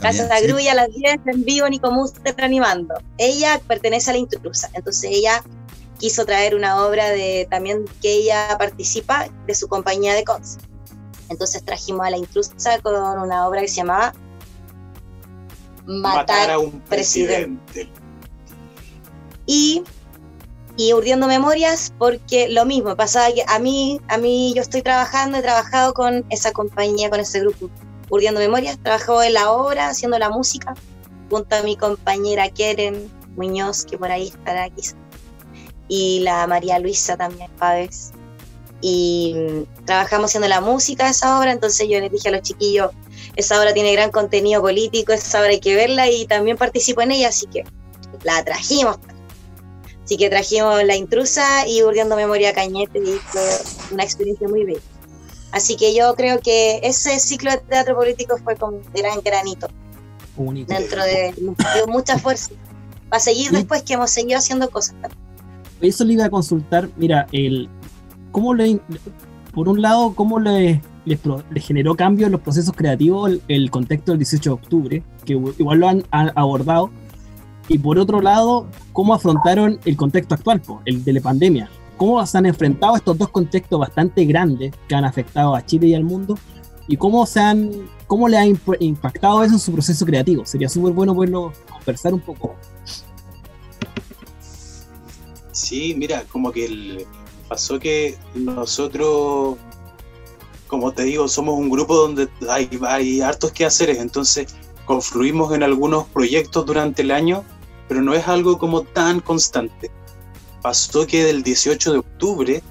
[0.00, 2.94] Casa Grulla a las 10 en vivo, Nico Muster animando.
[3.18, 5.42] Ella pertenece a la intrusa, entonces ella
[5.98, 10.58] quiso traer una obra de también que ella participa de su compañía de cons.
[11.28, 14.12] Entonces trajimos a la intrusa con una obra que se llamaba
[15.86, 17.88] Matar, a un presidente.
[19.46, 19.84] Y
[20.78, 25.38] y urdiendo memorias porque lo mismo pasaba que a mí a mí yo estoy trabajando
[25.38, 27.70] he trabajado con esa compañía con ese grupo.
[28.10, 30.74] Urdiendo memorias trabajado en la obra haciendo la música
[31.30, 34.82] junto a mi compañera Keren Muñoz que por ahí estará aquí
[35.88, 38.12] y la María Luisa también Pávez
[38.80, 39.34] y
[39.84, 42.90] trabajamos haciendo la música de esa obra entonces yo les dije a los chiquillos
[43.34, 47.12] esa obra tiene gran contenido político esa obra hay que verla y también participo en
[47.12, 47.64] ella así que
[48.22, 48.98] la trajimos
[50.06, 53.42] Así que trajimos La Intrusa y Urdiendo Memoria Cañete y fue
[53.90, 54.80] una experiencia muy bella.
[55.50, 59.66] Así que yo creo que ese ciclo de teatro político fue con gran granito.
[60.36, 62.50] Dentro de, de mucha fuerza.
[63.08, 64.94] Para seguir después que hemos seguido haciendo cosas.
[65.80, 67.68] Eso le iba a consultar, mira, el
[68.36, 68.78] cómo le,
[69.54, 71.18] por un lado, cómo le, le,
[71.58, 75.88] generó cambio en los procesos creativos el, contexto del 18 de octubre, que igual lo
[75.88, 76.90] han abordado,
[77.66, 81.70] y por otro lado, cómo afrontaron el contexto actual, el de la pandemia.
[81.96, 85.94] ¿Cómo se han enfrentado estos dos contextos bastante grandes que han afectado a Chile y
[85.94, 86.38] al mundo?
[86.88, 87.70] ¿Y cómo, se han,
[88.06, 90.44] cómo le ha impactado eso en su proceso creativo?
[90.44, 92.54] Sería súper bueno poderlo conversar un poco.
[95.52, 97.06] Sí, mira, como que
[97.48, 99.56] pasó que nosotros,
[100.66, 104.54] como te digo, somos un grupo donde hay, hay hartos quehaceres, entonces
[104.84, 107.44] confluimos en algunos proyectos durante el año
[107.88, 109.90] pero no es algo como tan constante.
[110.62, 112.62] Pasó que del 18 de octubre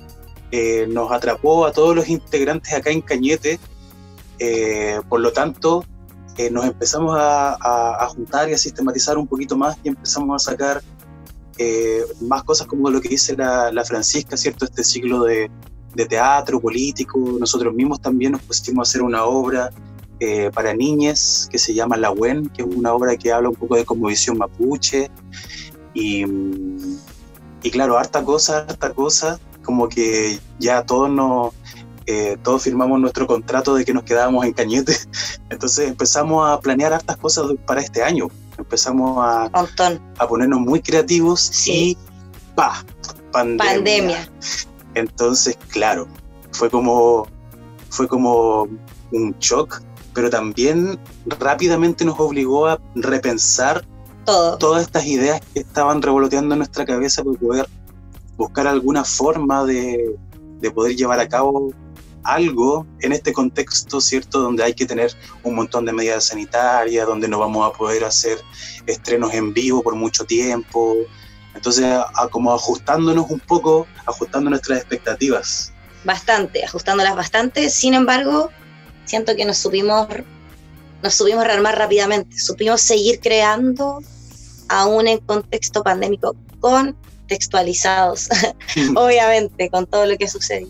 [0.52, 3.60] eh, nos atrapó a todos los integrantes acá en Cañete,
[4.40, 5.86] eh, por lo tanto
[6.38, 10.82] eh, nos empezamos a, juntar y a sistematizar un poquito más y empezamos a sacar
[12.22, 14.66] más cosas como lo que dice la, Francisca, ¿cierto?
[14.66, 15.50] Este ciclo de,
[16.10, 19.70] teatro político, nosotros mismos también nos pusimos a hacer una obra
[20.20, 23.56] eh, para niñas que se llama La WEN, que es una obra que habla un
[23.56, 25.10] poco de visión mapuche.
[25.94, 26.26] Y,
[27.64, 31.54] y claro, harta cosa, harta cosa, como que ya todos nos,
[32.08, 34.96] eh, todos firmamos nuestro contrato de que nos quedábamos en Cañete.
[35.50, 38.28] Entonces empezamos a planear hartas cosas para este año.
[38.58, 39.50] Empezamos a,
[40.18, 41.98] a ponernos muy creativos y
[42.56, 42.84] ¡pa!
[43.32, 43.74] Pandemia.
[43.74, 44.30] pandemia.
[44.94, 46.08] Entonces, claro,
[46.52, 47.28] fue como,
[47.90, 48.68] fue como
[49.12, 49.82] un shock
[50.16, 53.86] pero también rápidamente nos obligó a repensar
[54.26, 57.70] todas estas ideas que estaban revoloteando en nuestra cabeza para poder
[58.38, 60.16] buscar alguna forma de,
[60.74, 61.72] poder llevar a cabo
[62.26, 64.42] algo en este contexto, ¿cierto?
[64.42, 68.40] Donde hay que tener un montón de medidas sanitarias, donde no vamos a poder hacer
[68.86, 70.96] estrenos en vivo por mucho tiempo.
[71.54, 71.86] Entonces,
[72.32, 75.72] como ajustándonos un poco, ajustando nuestras expectativas.
[76.04, 77.70] Bastante, ajustándolas bastante.
[77.70, 78.52] Sin embargo,
[79.06, 80.08] siento que nos supimos,
[81.02, 84.02] nos supimos rearmar rápidamente, supimos seguir creando
[84.68, 88.30] aún en contexto pandémico, contextualizados,
[88.96, 90.68] obviamente, con todo lo que sucedió,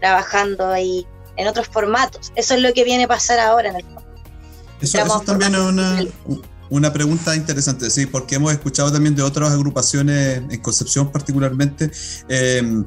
[0.00, 2.32] trabajando ahí en otros formatos.
[2.36, 3.84] Eso es lo que viene a pasar ahora en el
[4.80, 6.00] Eso, eso también es una,
[6.70, 11.90] una pregunta interesante, sí, porque hemos escuchado también de otras agrupaciones en Concepción particularmente.
[12.28, 12.84] Eh,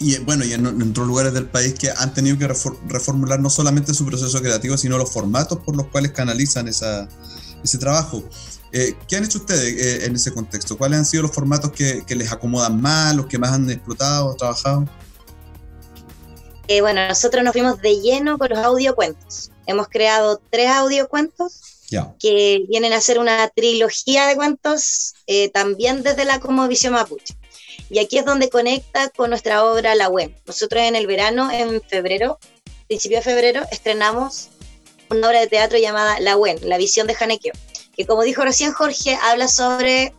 [0.00, 2.48] y bueno, y en, otros lugares del país que han tenido que
[2.88, 7.08] reformular no solamente su proceso creativo, sino los formatos por los cuales canalizan esa,
[7.62, 8.24] ese trabajo.
[8.72, 10.76] Eh, ¿Qué han hecho ustedes eh, en ese contexto?
[10.76, 14.34] ¿Cuáles han sido los formatos que, que, les acomodan más, los que más han explotado,
[14.34, 14.88] trabajado?
[16.68, 19.50] Eh, bueno, nosotros nos fuimos de lleno con los audiocuentos.
[19.66, 21.60] Hemos creado tres audiocuentos
[22.18, 25.12] que vienen a ser una trilogía de cuentos
[25.52, 27.36] también desde la Visión Mapuche.
[27.90, 30.34] Y aquí es donde conecta con nuestra obra La Web.
[30.46, 32.38] Nosotros en el verano, en febrero,
[32.86, 34.48] principio de febrero, estrenamos
[35.10, 37.52] una obra de teatro llamada La Web, La visión de Janequeo,
[37.96, 40.14] que como dijo recién Jorge, habla sobre,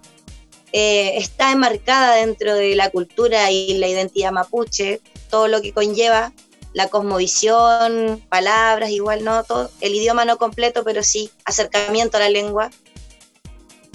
[0.71, 5.01] eh, está enmarcada dentro de la cultura y la identidad mapuche,
[5.33, 6.31] todo lo que conlleva
[6.73, 12.29] la cosmovisión, palabras, igual no todo, el idioma no completo, pero sí acercamiento a la
[12.29, 12.69] lengua.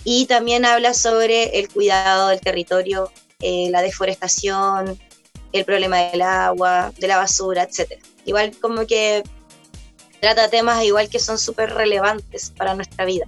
[0.03, 4.99] Y también habla sobre el cuidado del territorio, eh, la deforestación,
[5.53, 8.03] el problema del agua, de la basura, etc.
[8.25, 9.23] Igual como que
[10.21, 13.27] trata temas igual que son súper relevantes para nuestra vida.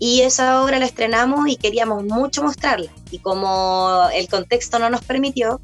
[0.00, 2.90] Y esa obra la estrenamos y queríamos mucho mostrarla.
[3.12, 5.60] Y como el contexto no nos permitió,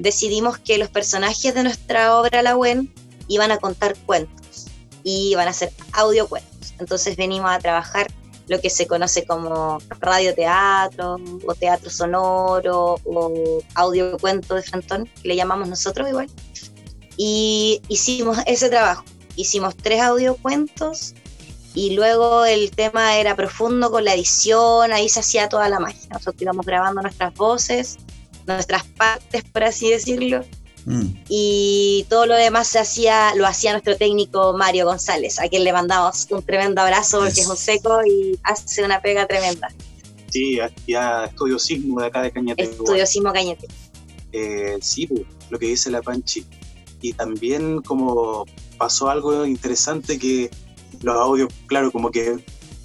[0.00, 2.92] decidimos que los personajes de nuestra obra La WEN
[3.28, 4.66] iban a contar cuentos
[5.04, 6.74] y iban a hacer audiocuentos.
[6.78, 8.08] Entonces venimos a trabajar
[8.48, 15.36] lo que se conoce como radioteatro o teatro sonoro o audiocuento de Frantón, que le
[15.36, 16.28] llamamos nosotros igual.
[17.16, 19.04] Y hicimos ese trabajo.
[19.36, 21.14] Hicimos tres audiocuentos
[21.74, 26.08] y luego el tema era profundo con la edición, ahí se hacía toda la magia.
[26.10, 27.98] Nosotros íbamos grabando nuestras voces,
[28.54, 30.44] nuestras partes, por así decirlo,
[30.84, 31.06] mm.
[31.28, 35.72] y todo lo demás se hacía, lo hacía nuestro técnico Mario González, a quien le
[35.72, 39.68] mandamos un tremendo abrazo porque es un seco y hace una pega tremenda.
[40.30, 42.62] Sí, ya Estudio Sismo de acá de Cañete.
[42.62, 43.66] Estudio Sismo Cañete.
[44.32, 45.08] Eh, sí,
[45.50, 46.46] lo que dice la Panchi.
[47.02, 48.46] Y también como
[48.78, 50.50] pasó algo interesante que
[51.02, 52.38] los audios, claro, como que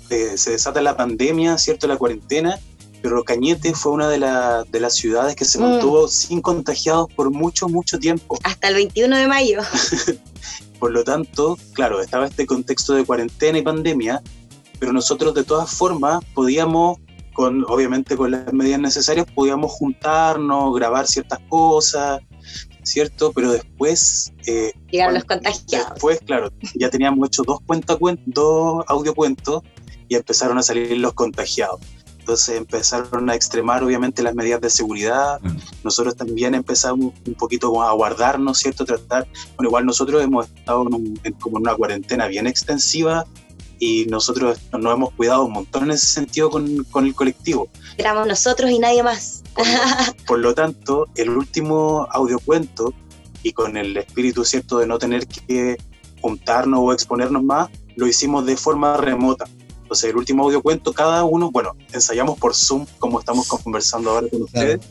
[0.09, 1.87] eh, se desata la pandemia, ¿cierto?
[1.87, 2.59] La cuarentena,
[3.05, 5.61] pero Cañete fue una de, de las ciudades que se mm.
[5.61, 8.39] mantuvo sin contagiados por mucho, mucho tiempo.
[8.43, 9.61] Hasta el 21 de mayo.
[10.79, 14.23] por lo tanto, claro, estaba este contexto de cuarentena y pandemia,
[14.79, 16.97] pero nosotros de todas formas podíamos,
[17.33, 22.21] con, obviamente con las medidas necesarias, podíamos juntarnos, grabar ciertas cosas,
[22.81, 23.31] ¿cierto?
[23.33, 24.33] Pero después...
[24.47, 25.93] Eh, Llegaron los contagiados.
[25.93, 29.61] Después, claro, ya teníamos hecho dos, cuenta, dos audiocuentos
[30.07, 31.79] y empezaron a salir los contagiados.
[32.25, 35.39] Entonces empezaron a extremar obviamente las medidas de seguridad.
[35.43, 35.57] Mm.
[35.83, 38.83] Nosotros también empezamos un poquito a guardarnos, ¿cierto?
[38.83, 40.87] Tratar, bueno, igual nosotros hemos estado
[41.23, 43.27] en, como en una cuarentena bien extensiva
[43.77, 47.69] y nosotros nos hemos cuidado un montón en ese sentido con, con el colectivo.
[47.95, 49.43] Éramos nosotros y nadie más.
[50.25, 52.91] Por lo, tanto, el último audiocuento
[53.43, 55.77] y con el espíritu cierto de no tener que
[56.21, 59.45] juntarnos o exponernos más, lo hicimos de forma remota.
[59.95, 64.41] Entonces, el último audiocuento, cada uno, bueno, ensayamos por Zoom, como estamos conversando ahora con
[64.41, 64.81] ustedes,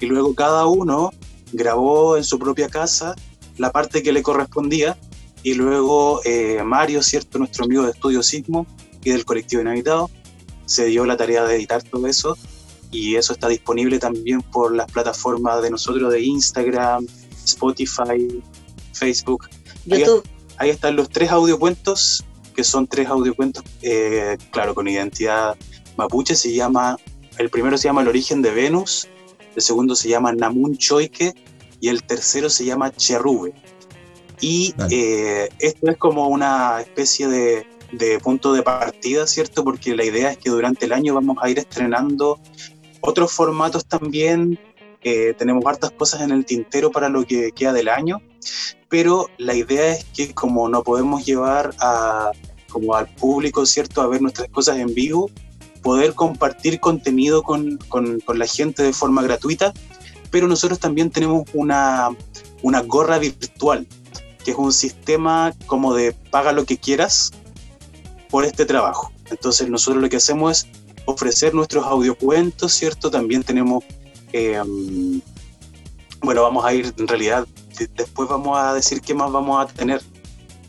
[0.00, 1.12] y luego cada uno
[1.52, 3.14] grabó en su propia casa
[3.58, 4.96] la parte que le correspondía,
[5.42, 7.38] y luego eh, Mario, ¿cierto?
[7.38, 8.66] Nuestro amigo de Estudio Sismo
[9.04, 10.08] y del colectivo Inhabitado,
[10.64, 12.38] se dio la tarea de editar todo eso
[12.90, 17.06] y eso está disponible también por las plataformas de nosotros de Instagram,
[17.44, 18.42] Spotify,
[18.94, 19.50] Facebook.
[19.84, 20.26] YouTube.
[20.56, 22.24] Ahí, están los tres audiocuentos,
[22.56, 25.56] que son tres audiocuentos, eh, claro, con identidad
[25.96, 26.34] mapuche.
[26.34, 26.96] Se llama,
[27.38, 29.06] el primero se llama El origen de Venus,
[29.54, 31.34] el segundo se llama Namun Choike
[31.80, 33.54] y el tercero se llama Cherrube.
[34.40, 39.64] Y eh, esto es como una especie de de punto de partida, ¿cierto?
[39.64, 42.38] Porque la idea es que durante el año vamos a ir estrenando
[43.00, 44.58] otros formatos también.
[45.02, 48.20] Eh, tenemos hartas cosas en el tintero para lo que queda del año,
[48.88, 52.30] pero la idea es que como no podemos llevar a,
[52.70, 55.30] como al público, ¿cierto?, a ver nuestras cosas en vivo,
[55.82, 59.72] poder compartir contenido con, con, con la gente de forma gratuita,
[60.30, 62.10] pero nosotros también tenemos una,
[62.62, 63.86] una gorra virtual,
[64.44, 67.32] que es un sistema como de paga lo que quieras,
[68.30, 69.12] por este trabajo.
[69.30, 70.68] Entonces nosotros lo que hacemos es
[71.04, 73.10] ofrecer nuestros audiocuentos, ¿cierto?
[73.10, 73.84] También tenemos,
[74.32, 75.20] em,
[76.22, 77.46] bueno, vamos a ir, en realidad,
[77.94, 80.02] después vamos a decir qué más vamos a tener,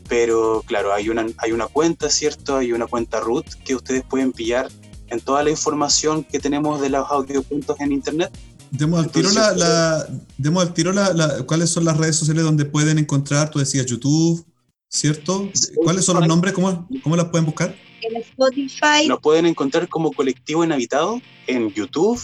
[0.08, 2.56] pero claro, hay una, hay una cuenta, ¿cierto?
[2.56, 4.68] Hay una cuenta root que ustedes pueden pillar
[5.08, 8.30] en toda la información que tenemos de los audiocuentos en Internet.
[8.70, 12.98] Demos al tiro, la, demos al tiro la, cuáles son las redes sociales donde pueden
[12.98, 14.44] encontrar, tú decías YouTube,
[14.88, 15.50] ¿cierto?
[15.82, 16.52] ¿Cuáles son los nombres?
[16.52, 17.74] ¿Cómo, cómo las pueden buscar?
[18.02, 19.08] En Spotify.
[19.08, 22.20] Nos pueden encontrar como Colectivo Inhabitado en YouTube,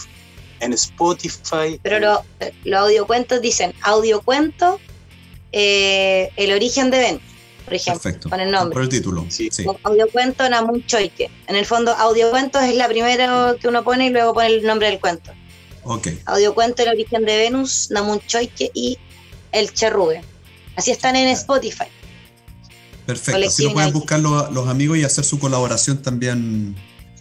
[0.59, 1.79] en Spotify.
[1.81, 2.23] Pero
[2.63, 4.79] los audiocuentos dicen audiocuento,
[5.51, 7.21] eh, el origen de Ben,
[7.65, 8.29] por ejemplo, Perfecto.
[8.29, 8.73] con el nombre.
[8.73, 9.25] Por el título.
[9.29, 9.49] Sí.
[9.51, 9.65] sí.
[9.83, 11.29] Audiocuento Namun Choike.
[11.47, 14.89] En el fondo, audiocuento es la primera que uno pone y luego pone el nombre
[14.89, 15.31] del cuento.
[15.83, 16.09] Ok.
[16.25, 18.97] Audiocuento, el origen de Venus, Namun Choike y
[19.51, 20.21] el Cherrube.
[20.75, 21.85] Así están en Spotify.
[23.05, 26.75] Perfecto, así lo pueden buscar los, amigos y hacer su colaboración también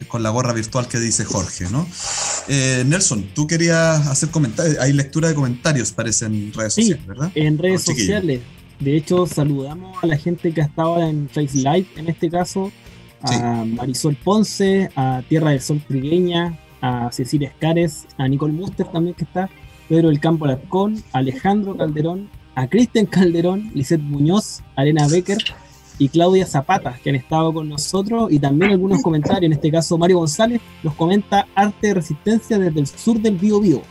[0.08, 1.86] con la gorra virtual que dice Jorge, ¿no?
[2.48, 7.32] Eh, Nelson, tú querías hacer comentarios, hay lectura de comentarios, parece en redes sociales, ¿verdad?
[7.34, 8.40] En redes sociales.
[8.80, 12.72] De hecho, saludamos a la gente que ha estado en Face Live, en este caso,
[13.22, 19.14] a Marisol Ponce, a Tierra del Sol Trigueña, a Cecilia Escares, a Nicole Buster también
[19.14, 19.48] que está,
[19.88, 25.38] Pedro del Campo Alarcón, Alejandro Calderón, a Cristian Calderón, Lisette Muñoz, Arena Becker
[25.98, 29.44] y Claudia Zapata, que han estado con nosotros, y también algunos comentarios.
[29.44, 33.60] En este caso, Mario González nos comenta arte de resistencia desde el sur del Bío
[33.60, 33.82] Bío.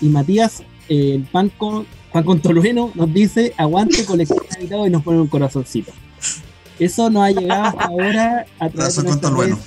[0.00, 5.02] Y Matías, eh, el pan con, pan con Tolueno, nos dice aguante colectivo y nos
[5.02, 5.92] pone un corazoncito.
[6.78, 9.58] Eso nos ha llegado hasta ahora a través de con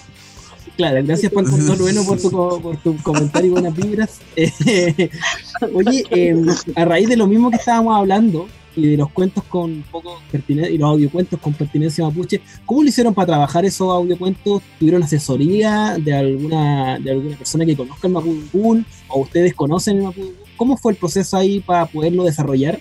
[0.75, 2.29] Claro, gracias Juan Tolueno por tu,
[2.61, 4.19] por tu comentario y buenas vibras.
[5.73, 8.47] oye, em, a raíz de lo mismo que estábamos hablando,
[8.77, 12.41] y de los cuentos con poco pertinencia y los audiocuentos con pertinencia mapuche.
[12.65, 14.61] ¿Cómo lo hicieron para trabajar esos audiocuentos?
[14.79, 20.03] ¿Tuvieron asesoría de alguna de alguna persona que conozca el Mapudungun o ustedes conocen el
[20.03, 20.35] Mapudungun?
[20.55, 22.79] ¿Cómo fue el proceso ahí para poderlo desarrollar?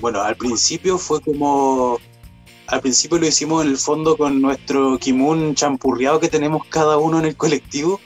[0.00, 1.98] Bueno, al principio fue como
[2.66, 7.20] al principio lo hicimos en el fondo con nuestro kimun champurriado que tenemos cada uno
[7.20, 8.00] en el colectivo.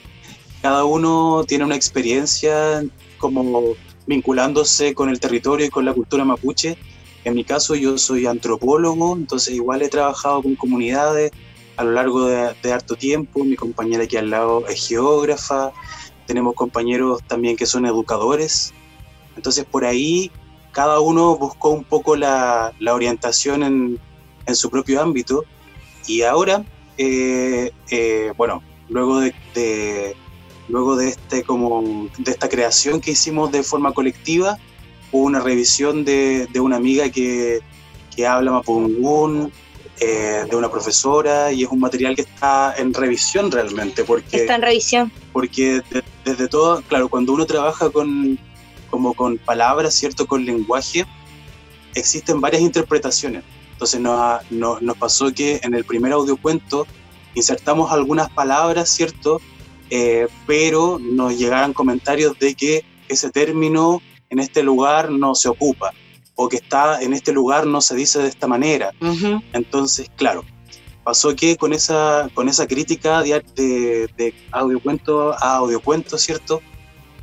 [0.61, 2.83] Cada uno tiene una experiencia
[3.17, 3.75] como
[4.07, 6.77] vinculándose con el territorio y con la cultura mapuche.
[7.23, 11.31] En mi caso yo soy antropólogo, entonces igual he trabajado con comunidades
[11.75, 13.43] a lo largo de, harto tiempo.
[13.43, 15.73] Mi compañera aquí al lado es geógrafa,
[16.25, 18.73] tenemos compañeros también que son educadores.
[19.35, 20.31] Entonces por ahí
[20.71, 23.99] cada uno buscó un poco la, orientación en,
[24.55, 25.43] su propio ámbito
[26.07, 26.63] y ahora,
[26.97, 30.15] eh, eh, bueno, luego de
[30.69, 34.57] luego de, este, como, de esta creación que hicimos de forma colectiva,
[35.11, 37.59] hubo una revisión de, de una amiga que,
[38.15, 39.51] que habla Mapudungún,
[39.99, 44.03] eh, de una profesora, y es un material que está en revisión realmente.
[44.03, 45.11] Porque, está en revisión.
[45.33, 45.81] Porque
[46.23, 48.37] desde todo, claro, cuando uno trabaja con,
[48.89, 50.27] como con palabras, ¿cierto?
[50.27, 51.05] Con lenguaje,
[51.95, 53.43] existen varias interpretaciones.
[53.71, 56.85] Entonces nos, nos, nos pasó que en el primer audiocuento
[57.33, 59.41] insertamos algunas palabras, ¿cierto?
[59.89, 65.93] Eh, pero nos llegaban comentarios de que ese término en este lugar no se ocupa
[66.35, 68.91] o que está en este lugar no se dice de esta manera.
[69.53, 70.43] Entonces, claro,
[71.03, 76.61] pasó que con esa, con esa crítica de, de, de audiocuento a audiocuento, ¿cierto?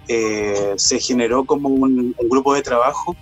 [0.09, 3.15] Eh, se generó como un, grupo de trabajo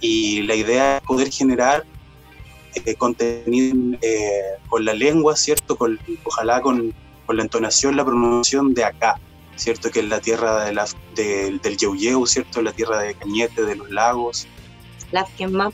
[0.00, 1.84] y la idea es poder generar
[2.74, 3.98] eh, contenido
[4.68, 5.76] con la lengua, ¿cierto?
[5.76, 6.94] Con, ojalá con,
[7.26, 9.18] con la entonación, la pronunciación de acá,
[9.56, 9.90] ¿cierto?
[9.90, 12.62] Que es la tierra de la, del Yeuyeu, ¿cierto?
[12.62, 14.46] La tierra de Cañete, de los lagos.
[15.50, 15.72] Map.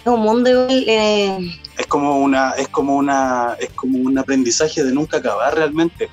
[0.00, 1.38] Es un mundo eh,
[1.76, 6.08] Es como una, es como una, es como un aprendizaje de nunca acabar realmente.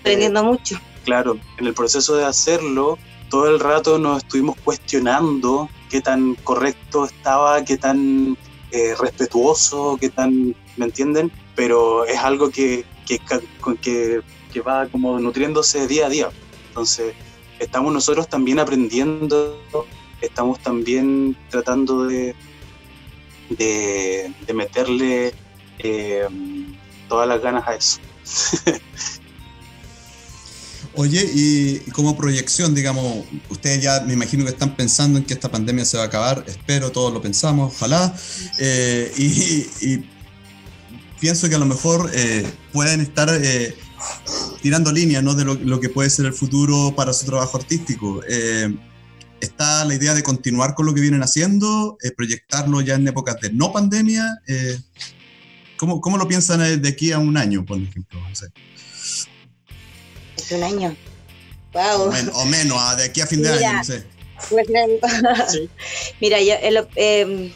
[0.00, 0.80] Aprendiendo eh, mucho.
[1.04, 7.04] Claro, en el proceso de hacerlo, todo el rato nos estuvimos cuestionando qué tan correcto
[7.04, 8.36] estaba, qué tan
[8.72, 11.30] eh, respetuoso, qué tan, ¿me entienden?
[11.54, 16.30] Pero es algo que, que, va como nutriéndose día a día.
[16.68, 17.14] Entonces,
[17.58, 19.60] estamos nosotros también aprendiendo,
[20.20, 22.34] estamos también tratando de,
[23.50, 25.34] de, meterle
[25.78, 26.26] eh,
[27.08, 27.98] todas las ganas a eso.
[30.94, 35.50] Oye, y como proyección, digamos, ustedes ya me imagino que están pensando en que esta
[35.50, 38.14] pandemia se va a acabar, espero, todos lo pensamos, ojalá,
[38.58, 40.04] eh, y,
[41.22, 43.76] pienso que a lo mejor eh, pueden estar eh,
[44.60, 45.34] tirando líneas ¿no?
[45.34, 48.20] de lo, que puede ser el futuro para su trabajo artístico.
[48.28, 48.74] Eh,
[49.40, 53.52] está la idea de continuar con lo que vienen haciendo, proyectarlo ya en épocas de
[53.52, 54.36] no pandemia.
[55.76, 58.20] ¿cómo, ¿cómo, lo piensan de aquí a un año, por ejemplo?
[60.50, 60.96] un año.
[61.72, 62.12] Wow.
[62.34, 64.04] O, menos, ah, de aquí a fin de año, no sé.
[66.20, 66.54] Mira, yo,
[66.96, 67.52] eh,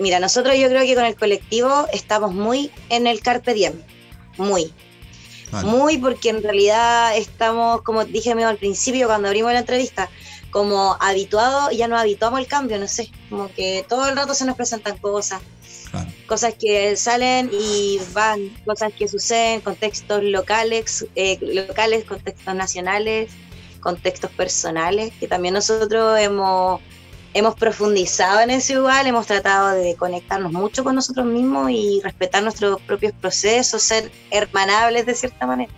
[0.00, 3.74] Mira, nosotros yo creo que con el colectivo estamos muy en el carpe diem,
[4.38, 4.72] muy.
[5.64, 10.08] Muy porque en realidad estamos, como dije al principio cuando abrimos la entrevista,
[10.50, 14.44] como habituados, ya nos habituamos al cambio, no sé, como que todo el rato se
[14.46, 15.42] nos presentan cosas,
[16.26, 23.30] cosas que salen y van, cosas que suceden, contextos locales, eh, locales, contextos nacionales,
[23.80, 26.80] contextos personales, que también nosotros hemos
[27.34, 32.42] hemos profundizado en eso igual, hemos tratado de conectarnos mucho con nosotros mismos y respetar
[32.42, 35.72] nuestros propios procesos, ser hermanables de cierta manera.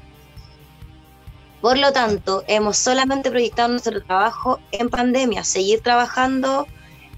[1.60, 6.66] Por lo tanto, hemos solamente proyectado nuestro trabajo en pandemia, seguir trabajando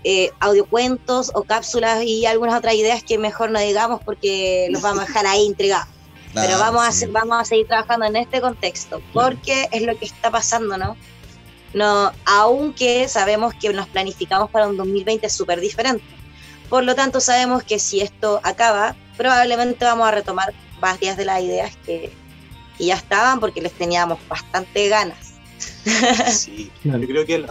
[0.03, 5.05] eh, audiocuentos o cápsulas y algunas otras ideas que mejor no digamos porque los vamos
[5.05, 5.89] a dejar ahí intrigados.
[6.35, 10.33] Pero vamos, a, vamos a seguir trabajando en este contexto, porque es lo que está
[10.33, 10.97] pasando, ¿no?
[11.75, 16.05] No, aunque sabemos que nos planificamos para un 2020 súper diferente.
[16.69, 21.43] Por lo tanto, sabemos que si esto acaba, probablemente vamos a retomar varias de las
[21.43, 22.13] ideas que,
[22.79, 25.33] ya estaban porque les teníamos bastante ganas.
[26.31, 27.47] Sí, yo creo que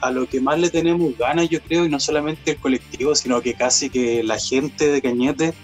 [0.00, 3.40] a, lo que más le tenemos ganas, yo creo, y no solamente el colectivo, sino
[3.40, 5.54] que casi que la gente de Cañete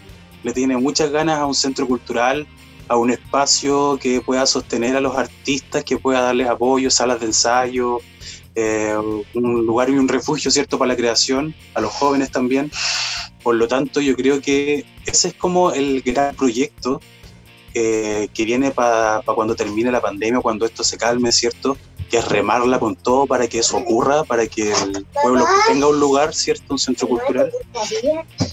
[0.42, 2.46] le tiene muchas ganas a un centro cultural,
[2.88, 7.26] a un espacio que pueda sostener a los artistas, que pueda darles apoyo, salas de
[7.26, 7.98] ensayo,
[8.54, 8.94] eh,
[9.34, 12.70] un lugar y un refugio, ¿cierto?, para la creación, a los jóvenes también.
[13.42, 17.00] Por lo tanto, yo creo que ese es como el gran proyecto
[17.74, 21.76] eh, que viene para cuando termine la pandemia, cuando esto se calme, ¿cierto?
[22.14, 25.98] Que es remarla con todo para que eso ocurra, para que el pueblo tenga un
[25.98, 26.74] lugar, ¿cierto?
[26.74, 27.50] Un centro cultural.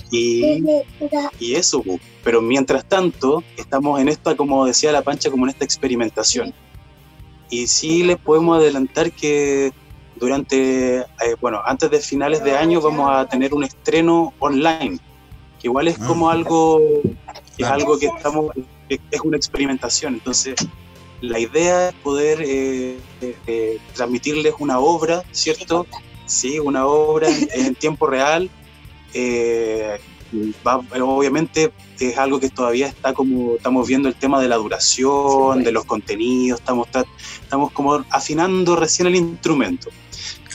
[0.10, 0.64] Y,
[1.40, 1.84] y eso,
[2.24, 6.56] pero mientras tanto, estamos en esta, como decía La Pancha, como en esta experimentación.
[7.52, 9.72] Y sí les podemos adelantar que
[10.16, 11.06] durante, eh,
[11.40, 14.98] bueno, antes de finales de año vamos a tener un estreno online,
[15.60, 16.08] que igual es ah.
[16.08, 16.82] como algo,
[17.60, 18.48] es algo que estamos
[18.90, 20.16] es una experimentación.
[20.16, 20.56] Entonces,
[21.22, 25.86] la idea es poder eh, eh, eh, transmitirles una obra, ¿cierto?
[26.26, 28.50] Sí, una obra en, tiempo real.
[31.00, 35.72] obviamente es algo que todavía está como, estamos viendo el tema de la duración, de
[35.72, 36.88] los contenidos, estamos,
[37.42, 39.90] estamos como afinando recién el instrumento.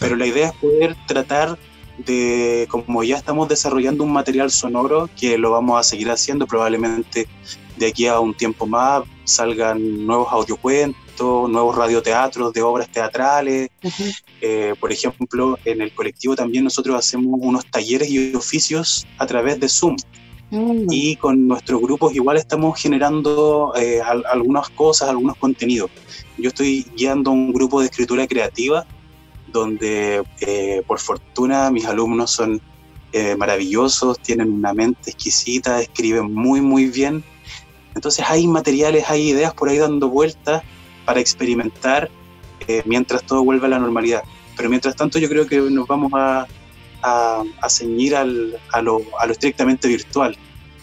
[0.01, 1.57] Pero la idea es poder tratar
[1.99, 7.29] de, como ya estamos desarrollando un material sonoro, que lo vamos a seguir haciendo probablemente
[7.77, 13.68] de aquí a un tiempo más salgan nuevos audiocuentos, nuevos radioteatros de obras teatrales.
[14.41, 19.59] Eh, por ejemplo, en el colectivo también nosotros hacemos unos talleres y oficios a través
[19.61, 19.97] de Zoom.
[20.51, 20.87] Mm.
[20.91, 25.91] Y con nuestros grupos igual estamos generando eh, algunas cosas, algunos contenidos.
[26.39, 28.87] Yo estoy guiando un grupo de escritura creativa
[29.53, 32.61] donde eh, por fortuna mis alumnos son
[33.39, 37.24] maravillosos, tienen una mente exquisita, escriben muy muy bien
[37.97, 40.62] entonces hay materiales, hay ideas por ahí dando vueltas
[41.07, 42.11] para experimentar
[42.68, 44.22] eh, mientras todo vuelve a la normalidad.
[44.55, 46.47] Pero mientras tanto yo creo que nos vamos a,
[47.03, 50.36] a, ceñir al, a, lo, a, lo, estrictamente virtual,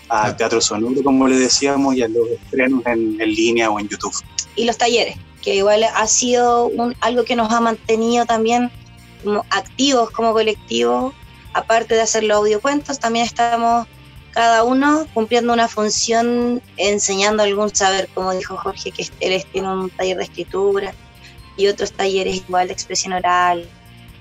[0.09, 3.87] al teatro sonoro, como le decíamos, y a los estrenos en, en, línea o en
[3.87, 4.13] YouTube.
[4.55, 8.71] Y los talleres, que igual ha sido un, algo que nos ha mantenido también
[9.23, 11.13] como activos como colectivo,
[11.53, 13.87] aparte de hacer los audiocuentos, también estamos
[14.33, 19.89] cada uno cumpliendo una función, enseñando algún saber, como dijo Jorge, que él tiene un
[19.91, 20.93] taller de escritura
[21.55, 23.67] y otros talleres igual de expresión oral,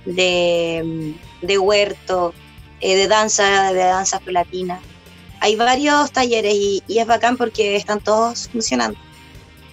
[0.04, 2.34] de, huerto,
[2.80, 4.80] eh, de danza, de danza platina.
[5.40, 8.98] Hay varios talleres y, es bacán porque están todos funcionando.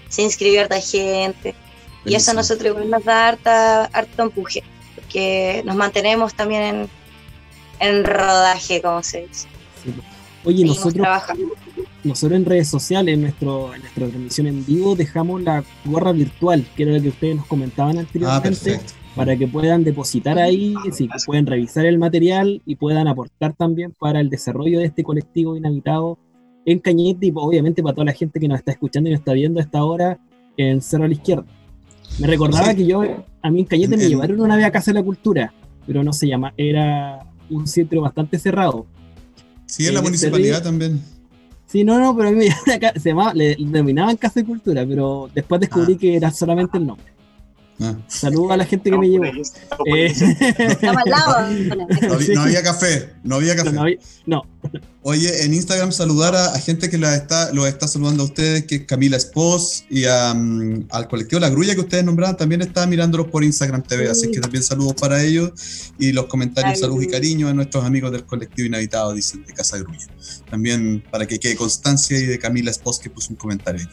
[0.08, 1.54] Se inscribió harta gente
[2.06, 4.64] y eso a nosotros igual nos da harta, harto empuje,
[4.96, 6.90] porque nos mantenemos también en,
[7.80, 9.48] en rodaje, como se dice.
[10.46, 11.06] Oye, nosotros,
[12.04, 16.66] nosotros en redes sociales, en, nuestro, en nuestra transmisión en vivo, dejamos la gorra virtual,
[16.76, 21.10] que era lo que ustedes nos comentaban anteriormente, ah, para que puedan depositar ahí, si
[21.26, 26.18] pueden revisar el material y puedan aportar también para el desarrollo de este colectivo inhabitado
[26.66, 29.34] en Cañete y obviamente para toda la gente que nos está escuchando y nos está
[29.34, 30.20] viendo a esta hora
[30.56, 31.46] en Cerro a la Izquierda.
[32.20, 33.04] Me recordaba que yo,
[33.42, 35.54] a mí en Cañete me llevaron una vez a Casa de la Cultura,
[35.86, 38.86] pero no se llama, era un centro bastante cerrado
[39.70, 40.99] Sí, en la municipalidad también.
[41.67, 45.30] Sí, no, no, pero a mí me se llamaba, le denominaban Casa de Cultura, pero
[45.34, 45.97] después descubrí ah.
[45.99, 47.05] que era solamente el nombre.
[47.82, 47.96] Ah.
[48.08, 49.24] Saludos a la gente que me llevó.
[49.26, 49.32] Eh,
[52.34, 53.72] no, había café, no había café.
[54.26, 54.44] No.
[55.02, 58.76] Oye, en Instagram saludar a, gente que la está, los está saludando a ustedes, que
[58.76, 63.46] es Camila Espos y al colectivo La Grulla que ustedes nombraban, también está mirándolos por
[63.46, 65.54] Instagram TV, así que también saludos para ellos
[65.98, 69.78] y los comentarios, saludos y cariño a nuestros amigos del colectivo Inhabitado, dicen, de Casa
[69.78, 70.08] Grulla.
[70.50, 73.88] También para que quede constancia y de Camila Espos que puso un comentario.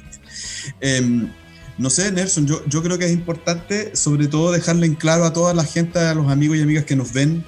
[0.80, 1.28] Eh,
[1.78, 5.52] no sé, Nelson, yo, creo que es importante sobre todo dejarle en claro a toda
[5.52, 7.44] la gente, a los amigos y amigas que nos ven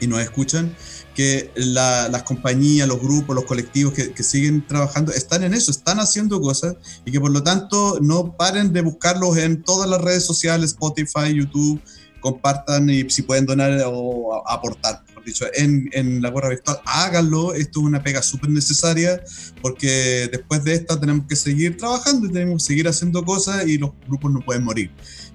[0.00, 0.74] y nos escuchan,
[1.14, 6.40] que las compañías, los grupos, los colectivos que, siguen trabajando están en eso, están haciendo
[6.40, 10.70] cosas y que por lo tanto no paren de buscarlos en todas las redes sociales,
[10.70, 11.80] Spotify, YouTube,
[12.20, 17.80] compartan y si pueden donar o aportar dicho, en, en la gorra virtual, háganlo, esto
[17.80, 19.22] es una pega súper necesaria,
[19.60, 23.78] porque después de esta tenemos que seguir trabajando y tenemos que seguir haciendo cosas y
[23.78, 24.90] los grupos no pueden morir.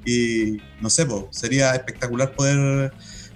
[0.06, 2.92] Y no sé, pues, sería espectacular poder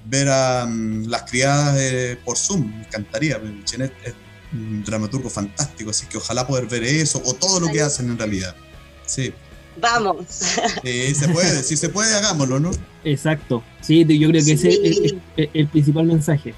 [0.05, 4.13] ver a mm, las criadas eh, por Zoom, me encantaría, Chenet es
[4.53, 8.17] un dramaturgo fantástico, así que ojalá poder ver eso o todo lo que hacen en
[8.17, 8.55] realidad.
[9.05, 9.33] Sí.
[9.79, 10.25] Vamos.
[10.83, 12.71] Sí, se puede, si se puede, hagámoslo, ¿no?
[13.03, 13.63] Exacto.
[13.81, 16.53] Sí, yo creo que ese es, el principal mensaje.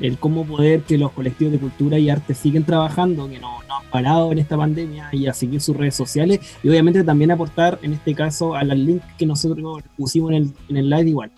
[0.00, 3.76] el cómo poder que los colectivos de cultura y arte siguen trabajando, que no, no,
[3.76, 7.78] han parado en esta pandemia y a seguir sus redes sociales y obviamente también aportar
[7.82, 11.30] en este caso a al link que nosotros pusimos en el, en el live igual.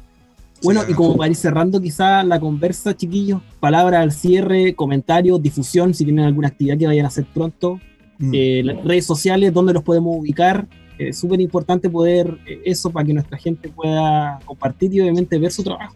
[0.63, 5.93] Bueno, y como para ir cerrando quizá la conversa, chiquillos, palabra al cierre, comentarios, difusión,
[5.93, 7.81] si tienen alguna actividad que vayan a hacer pronto,
[8.19, 8.31] mm.
[8.33, 10.69] eh, las redes sociales, dónde los podemos ubicar.
[11.09, 15.53] Es súper importante poder eh, eso para que nuestra gente pueda compartir y obviamente ver
[15.53, 15.95] su trabajo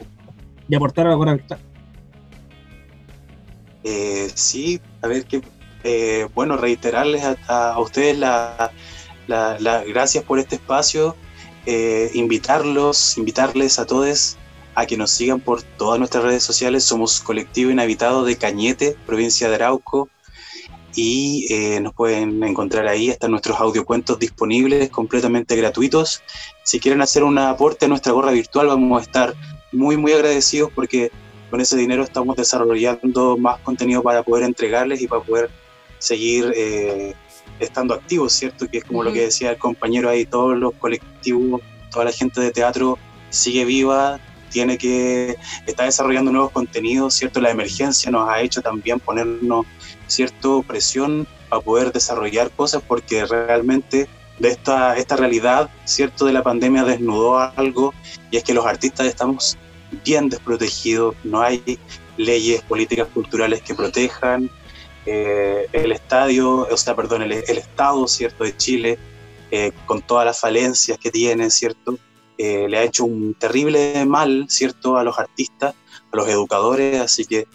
[0.69, 1.61] y aportar a la hora virtual.
[3.85, 5.41] Eh, sí, a ver qué.
[5.85, 8.73] Eh, bueno, reiterarles a, ustedes las
[9.29, 11.15] la, gracias por este espacio,
[11.67, 14.37] eh, invitarlos, invitarles a todos
[14.75, 16.83] a que nos sigan por todas nuestras redes sociales.
[16.83, 20.09] Somos Colectivo Inhabitado de Cañete, provincia de Arauco,
[20.97, 21.47] y
[21.83, 23.11] nos pueden encontrar ahí.
[23.11, 26.23] Están nuestros audiocuentos disponibles, completamente gratuitos.
[26.65, 29.35] Si quieren hacer un aporte a nuestra gorra virtual, vamos a estar
[29.73, 31.13] muy, muy agradecidos porque
[31.51, 35.51] con ese dinero estamos desarrollando más contenido para poder entregarles y para poder
[35.99, 37.15] seguir eh,
[37.61, 38.67] estando activos, ¿cierto?
[38.69, 42.41] Que es como lo que decía el compañero ahí, todos los colectivos, toda la gente
[42.41, 42.99] de teatro
[43.31, 44.19] sigue viva,
[44.51, 45.37] tiene que
[45.67, 47.41] estar desarrollando nuevos contenidos, ¿cierto?
[47.41, 49.67] La emergencia nos ha hecho también ponernos,
[50.07, 50.63] ¿cierto?
[50.63, 56.27] Presión para poder desarrollar cosas porque realmente de esta, esta realidad, ¿cierto?
[56.27, 57.95] De la pandemia desnudó algo
[58.31, 59.57] y es que los artistas estamos
[60.05, 61.79] bien desprotegido, no hay
[62.17, 64.51] leyes, políticas culturales que protejan.
[65.07, 68.99] Eh, el estadio, o sea, perdón, el, Estado, ¿cierto?, de Chile,
[69.51, 71.99] eh, con todas las falencias que tiene, ¿cierto?,
[72.39, 75.75] eh, le ha hecho un terrible mal, ¿cierto?, a los artistas,
[76.13, 77.47] a los educadores, así que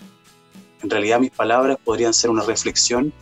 [0.84, 3.14] en realidad mis palabras podrían ser una reflexión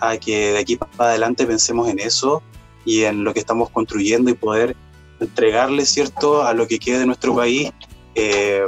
[0.00, 2.42] a que de aquí para adelante pensemos en eso
[2.84, 4.76] y en lo que estamos construyendo y poder
[5.20, 7.72] entregarle, ¿cierto?, a lo que quede de nuestro país
[8.14, 8.62] eh,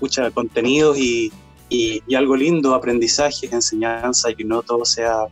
[0.00, 1.32] mucha contenidos y,
[1.68, 5.26] y, algo lindo, aprendizaje, enseñanza y que no todo sea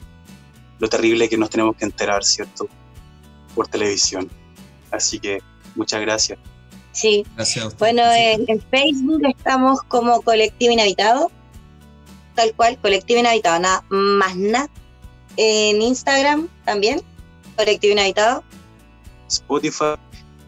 [0.79, 2.69] lo terrible que nos tenemos que enterar, ¿cierto?
[3.55, 4.31] Por televisión.
[4.91, 5.41] Así que
[5.75, 6.39] muchas gracias.
[6.93, 7.25] Sí.
[7.35, 11.31] Gracias bueno, en, Facebook estamos como Colectivo Inhabitado,
[12.39, 14.71] tal cual, Colectivo Inhabitado, nada más nada.
[15.37, 17.03] En Instagram también,
[17.57, 18.45] Colectivo Inhabitado.
[19.29, 19.97] Spotify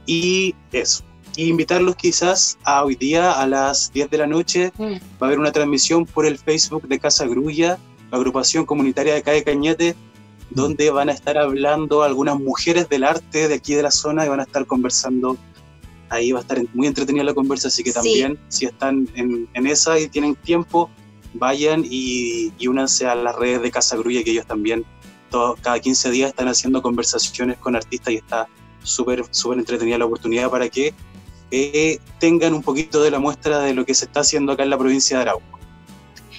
[0.06, 1.02] y eso
[1.48, 4.72] invitarlos quizás a hoy día a las 10 de la noche.
[4.78, 4.92] Mm.
[4.92, 7.78] Va a haber una transmisión por el Facebook de Casa Grulla,
[8.10, 10.54] la agrupación comunitaria de Calle Cañete, mm.
[10.54, 14.28] donde van a estar hablando algunas mujeres del arte de aquí de la zona y
[14.28, 15.36] van a estar conversando.
[16.08, 19.98] Ahí va a estar muy entretenida la conversa, así que también si están en, esa
[19.98, 20.90] y tienen tiempo,
[21.34, 24.84] vayan y, únanse a las redes de Casa Grulla, que ellos también
[25.62, 28.48] cada 15 días están haciendo conversaciones con artistas y está
[28.82, 30.92] súper súper entretenida la oportunidad para que
[32.18, 34.78] tengan un poquito de la muestra de lo que se está haciendo acá en la
[34.78, 35.58] provincia de Arauco.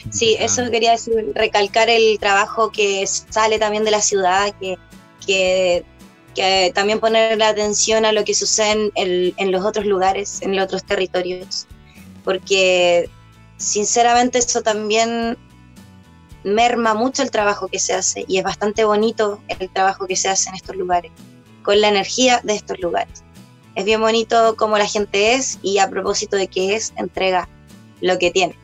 [0.09, 4.77] Sí, eso quería decir, recalcar el trabajo que sale también de la ciudad, que,
[6.35, 10.55] que, también poner la atención a lo que sucede en, en, los otros lugares, en
[10.55, 11.67] los otros territorios,
[12.23, 13.09] porque
[13.61, 15.37] sinceramente eso también
[16.43, 20.27] merma mucho el trabajo que se hace y es bastante bonito el trabajo que se
[20.29, 21.11] hace en estos lugares,
[21.63, 23.23] con la energía de estos lugares
[23.75, 27.47] es bien bonito cómo la gente es y a propósito de qué es, entrega
[28.01, 28.57] lo que tiene.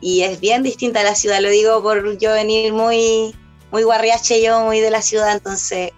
[0.00, 3.34] Y es bien distinta a la ciudad, lo digo por yo venir muy,
[3.70, 5.90] muy guarriache yo, muy de la ciudad, entonces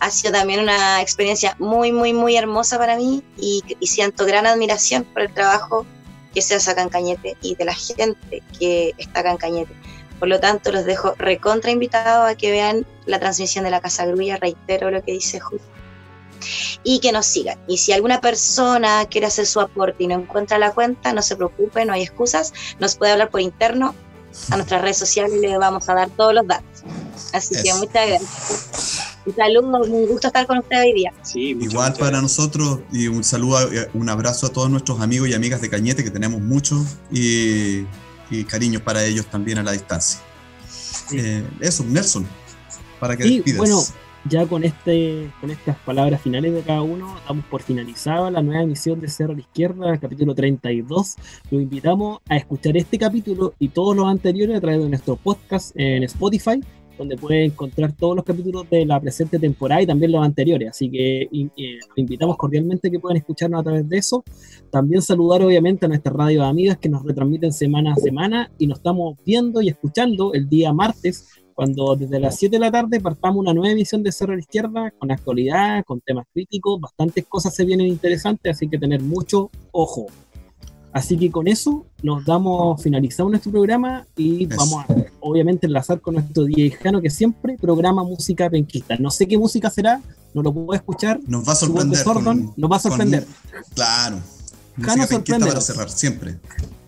[0.00, 5.04] ha sido también una experiencia muy, muy, muy hermosa para mí y, siento gran admiración
[5.04, 5.86] por el trabajo
[6.34, 9.74] que se hace acá en Cañete y de la gente que está acá en Cañete.
[10.18, 14.04] Por lo tanto, los dejo recontra invitados a que vean la transmisión de la Casa
[14.06, 15.66] Grulla, reitero lo que dice Justo
[16.82, 17.58] y que nos sigan.
[17.66, 21.36] Y si alguna persona quiere hacer su aporte y no encuentra la cuenta, no se
[21.36, 23.94] preocupe, no hay excusas, nos puede hablar por interno
[24.50, 26.82] a nuestras redes sociales y le vamos a dar todos los datos.
[27.32, 28.99] Así que muchas gracias.
[29.26, 31.12] Un saludo, un gusto estar con usted hoy día.
[31.34, 35.60] Igual para nosotros y un saludo, eh, un abrazo a todos nuestros amigos y amigas
[35.60, 37.84] de Cañete, que tenemos muchos, y,
[38.30, 40.20] y cariños para ellos también a la distancia.
[41.12, 42.26] Eh, eso, Nelson,
[42.98, 43.58] para que despidas.
[43.58, 43.82] Bueno,
[44.28, 48.62] ya con, este, con estas palabras finales de cada uno, damos por finalizada la nueva
[48.62, 51.16] emisión de Cerro a la Izquierda, capítulo 32.
[51.50, 55.72] Lo invitamos a escuchar este capítulo y todos los anteriores a través de nuestro podcast
[55.74, 56.60] en Spotify,
[57.00, 60.68] donde puede encontrar todos los capítulos de la presente temporada y también los anteriores.
[60.68, 64.22] Así que eh, invitamos cordialmente que puedan escucharnos a través de eso.
[64.70, 68.80] También saludar obviamente a nuestras radio amigas que nos retransmiten semana a semana y nos
[68.80, 73.38] estamos viendo y escuchando el día martes cuando desde las 7 de la tarde partamos
[73.38, 77.54] una nueva emisión de Cerro a la Izquierda, con actualidad, con temas críticos, bastantes cosas
[77.54, 80.06] se vienen interesantes, así que tener mucho ojo.
[80.92, 84.86] Así que con eso nos damos finalizado nuestro programa y vamos a
[85.20, 88.96] obviamente enlazar con nuestro DJ Jano que siempre programa música penquista.
[88.98, 90.02] No sé qué música será,
[90.34, 91.20] no lo puedo escuchar.
[91.26, 92.04] Nos va a sorprender.
[92.56, 93.24] Nos va a sorprender.
[93.24, 94.18] Con, claro.
[94.80, 95.48] Jano sorpréndenos.
[95.48, 96.38] para cerrar, siempre.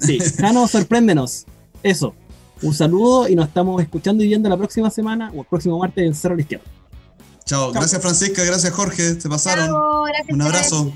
[0.00, 1.46] Sí, Jano sorpréndenos.
[1.82, 2.14] Eso.
[2.62, 6.04] Un saludo y nos estamos escuchando y viendo la próxima semana o el próximo martes
[6.04, 6.60] en Cerro a.
[7.44, 7.72] Chao.
[7.72, 9.70] Gracias Francisca, gracias Jorge, se pasaron.
[10.28, 10.92] Un abrazo.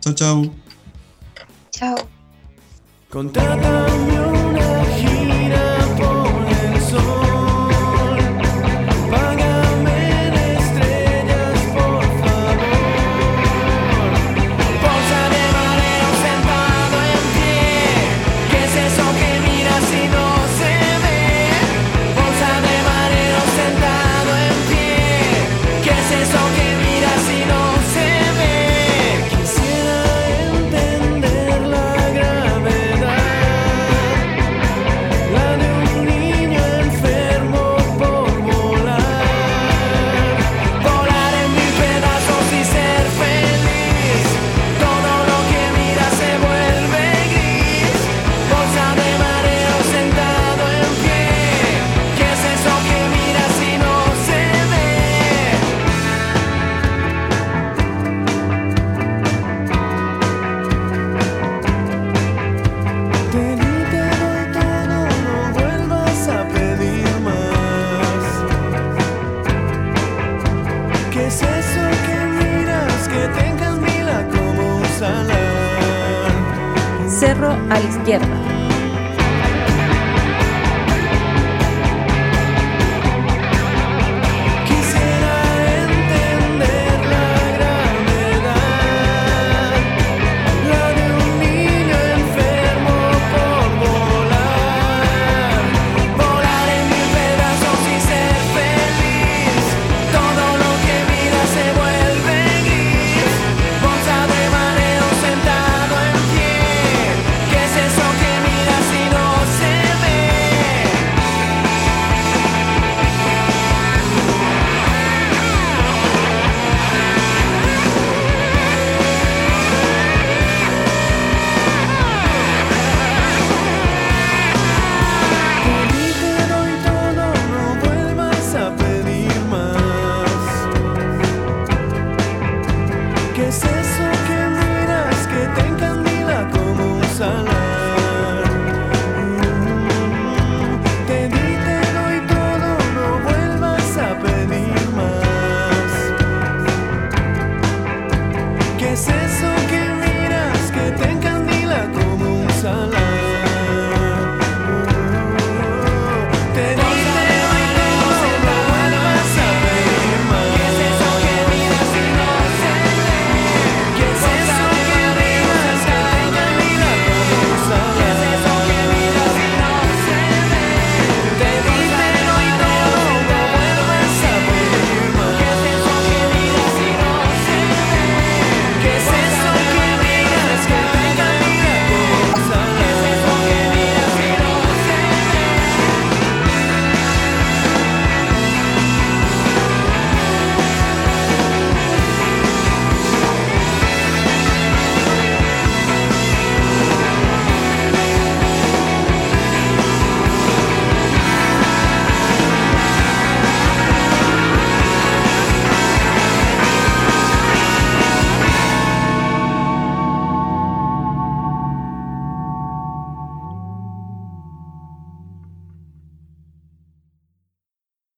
[0.00, 0.65] Chao, chao.
[1.76, 1.94] Chao.
[3.10, 5.75] Contrátame una gira.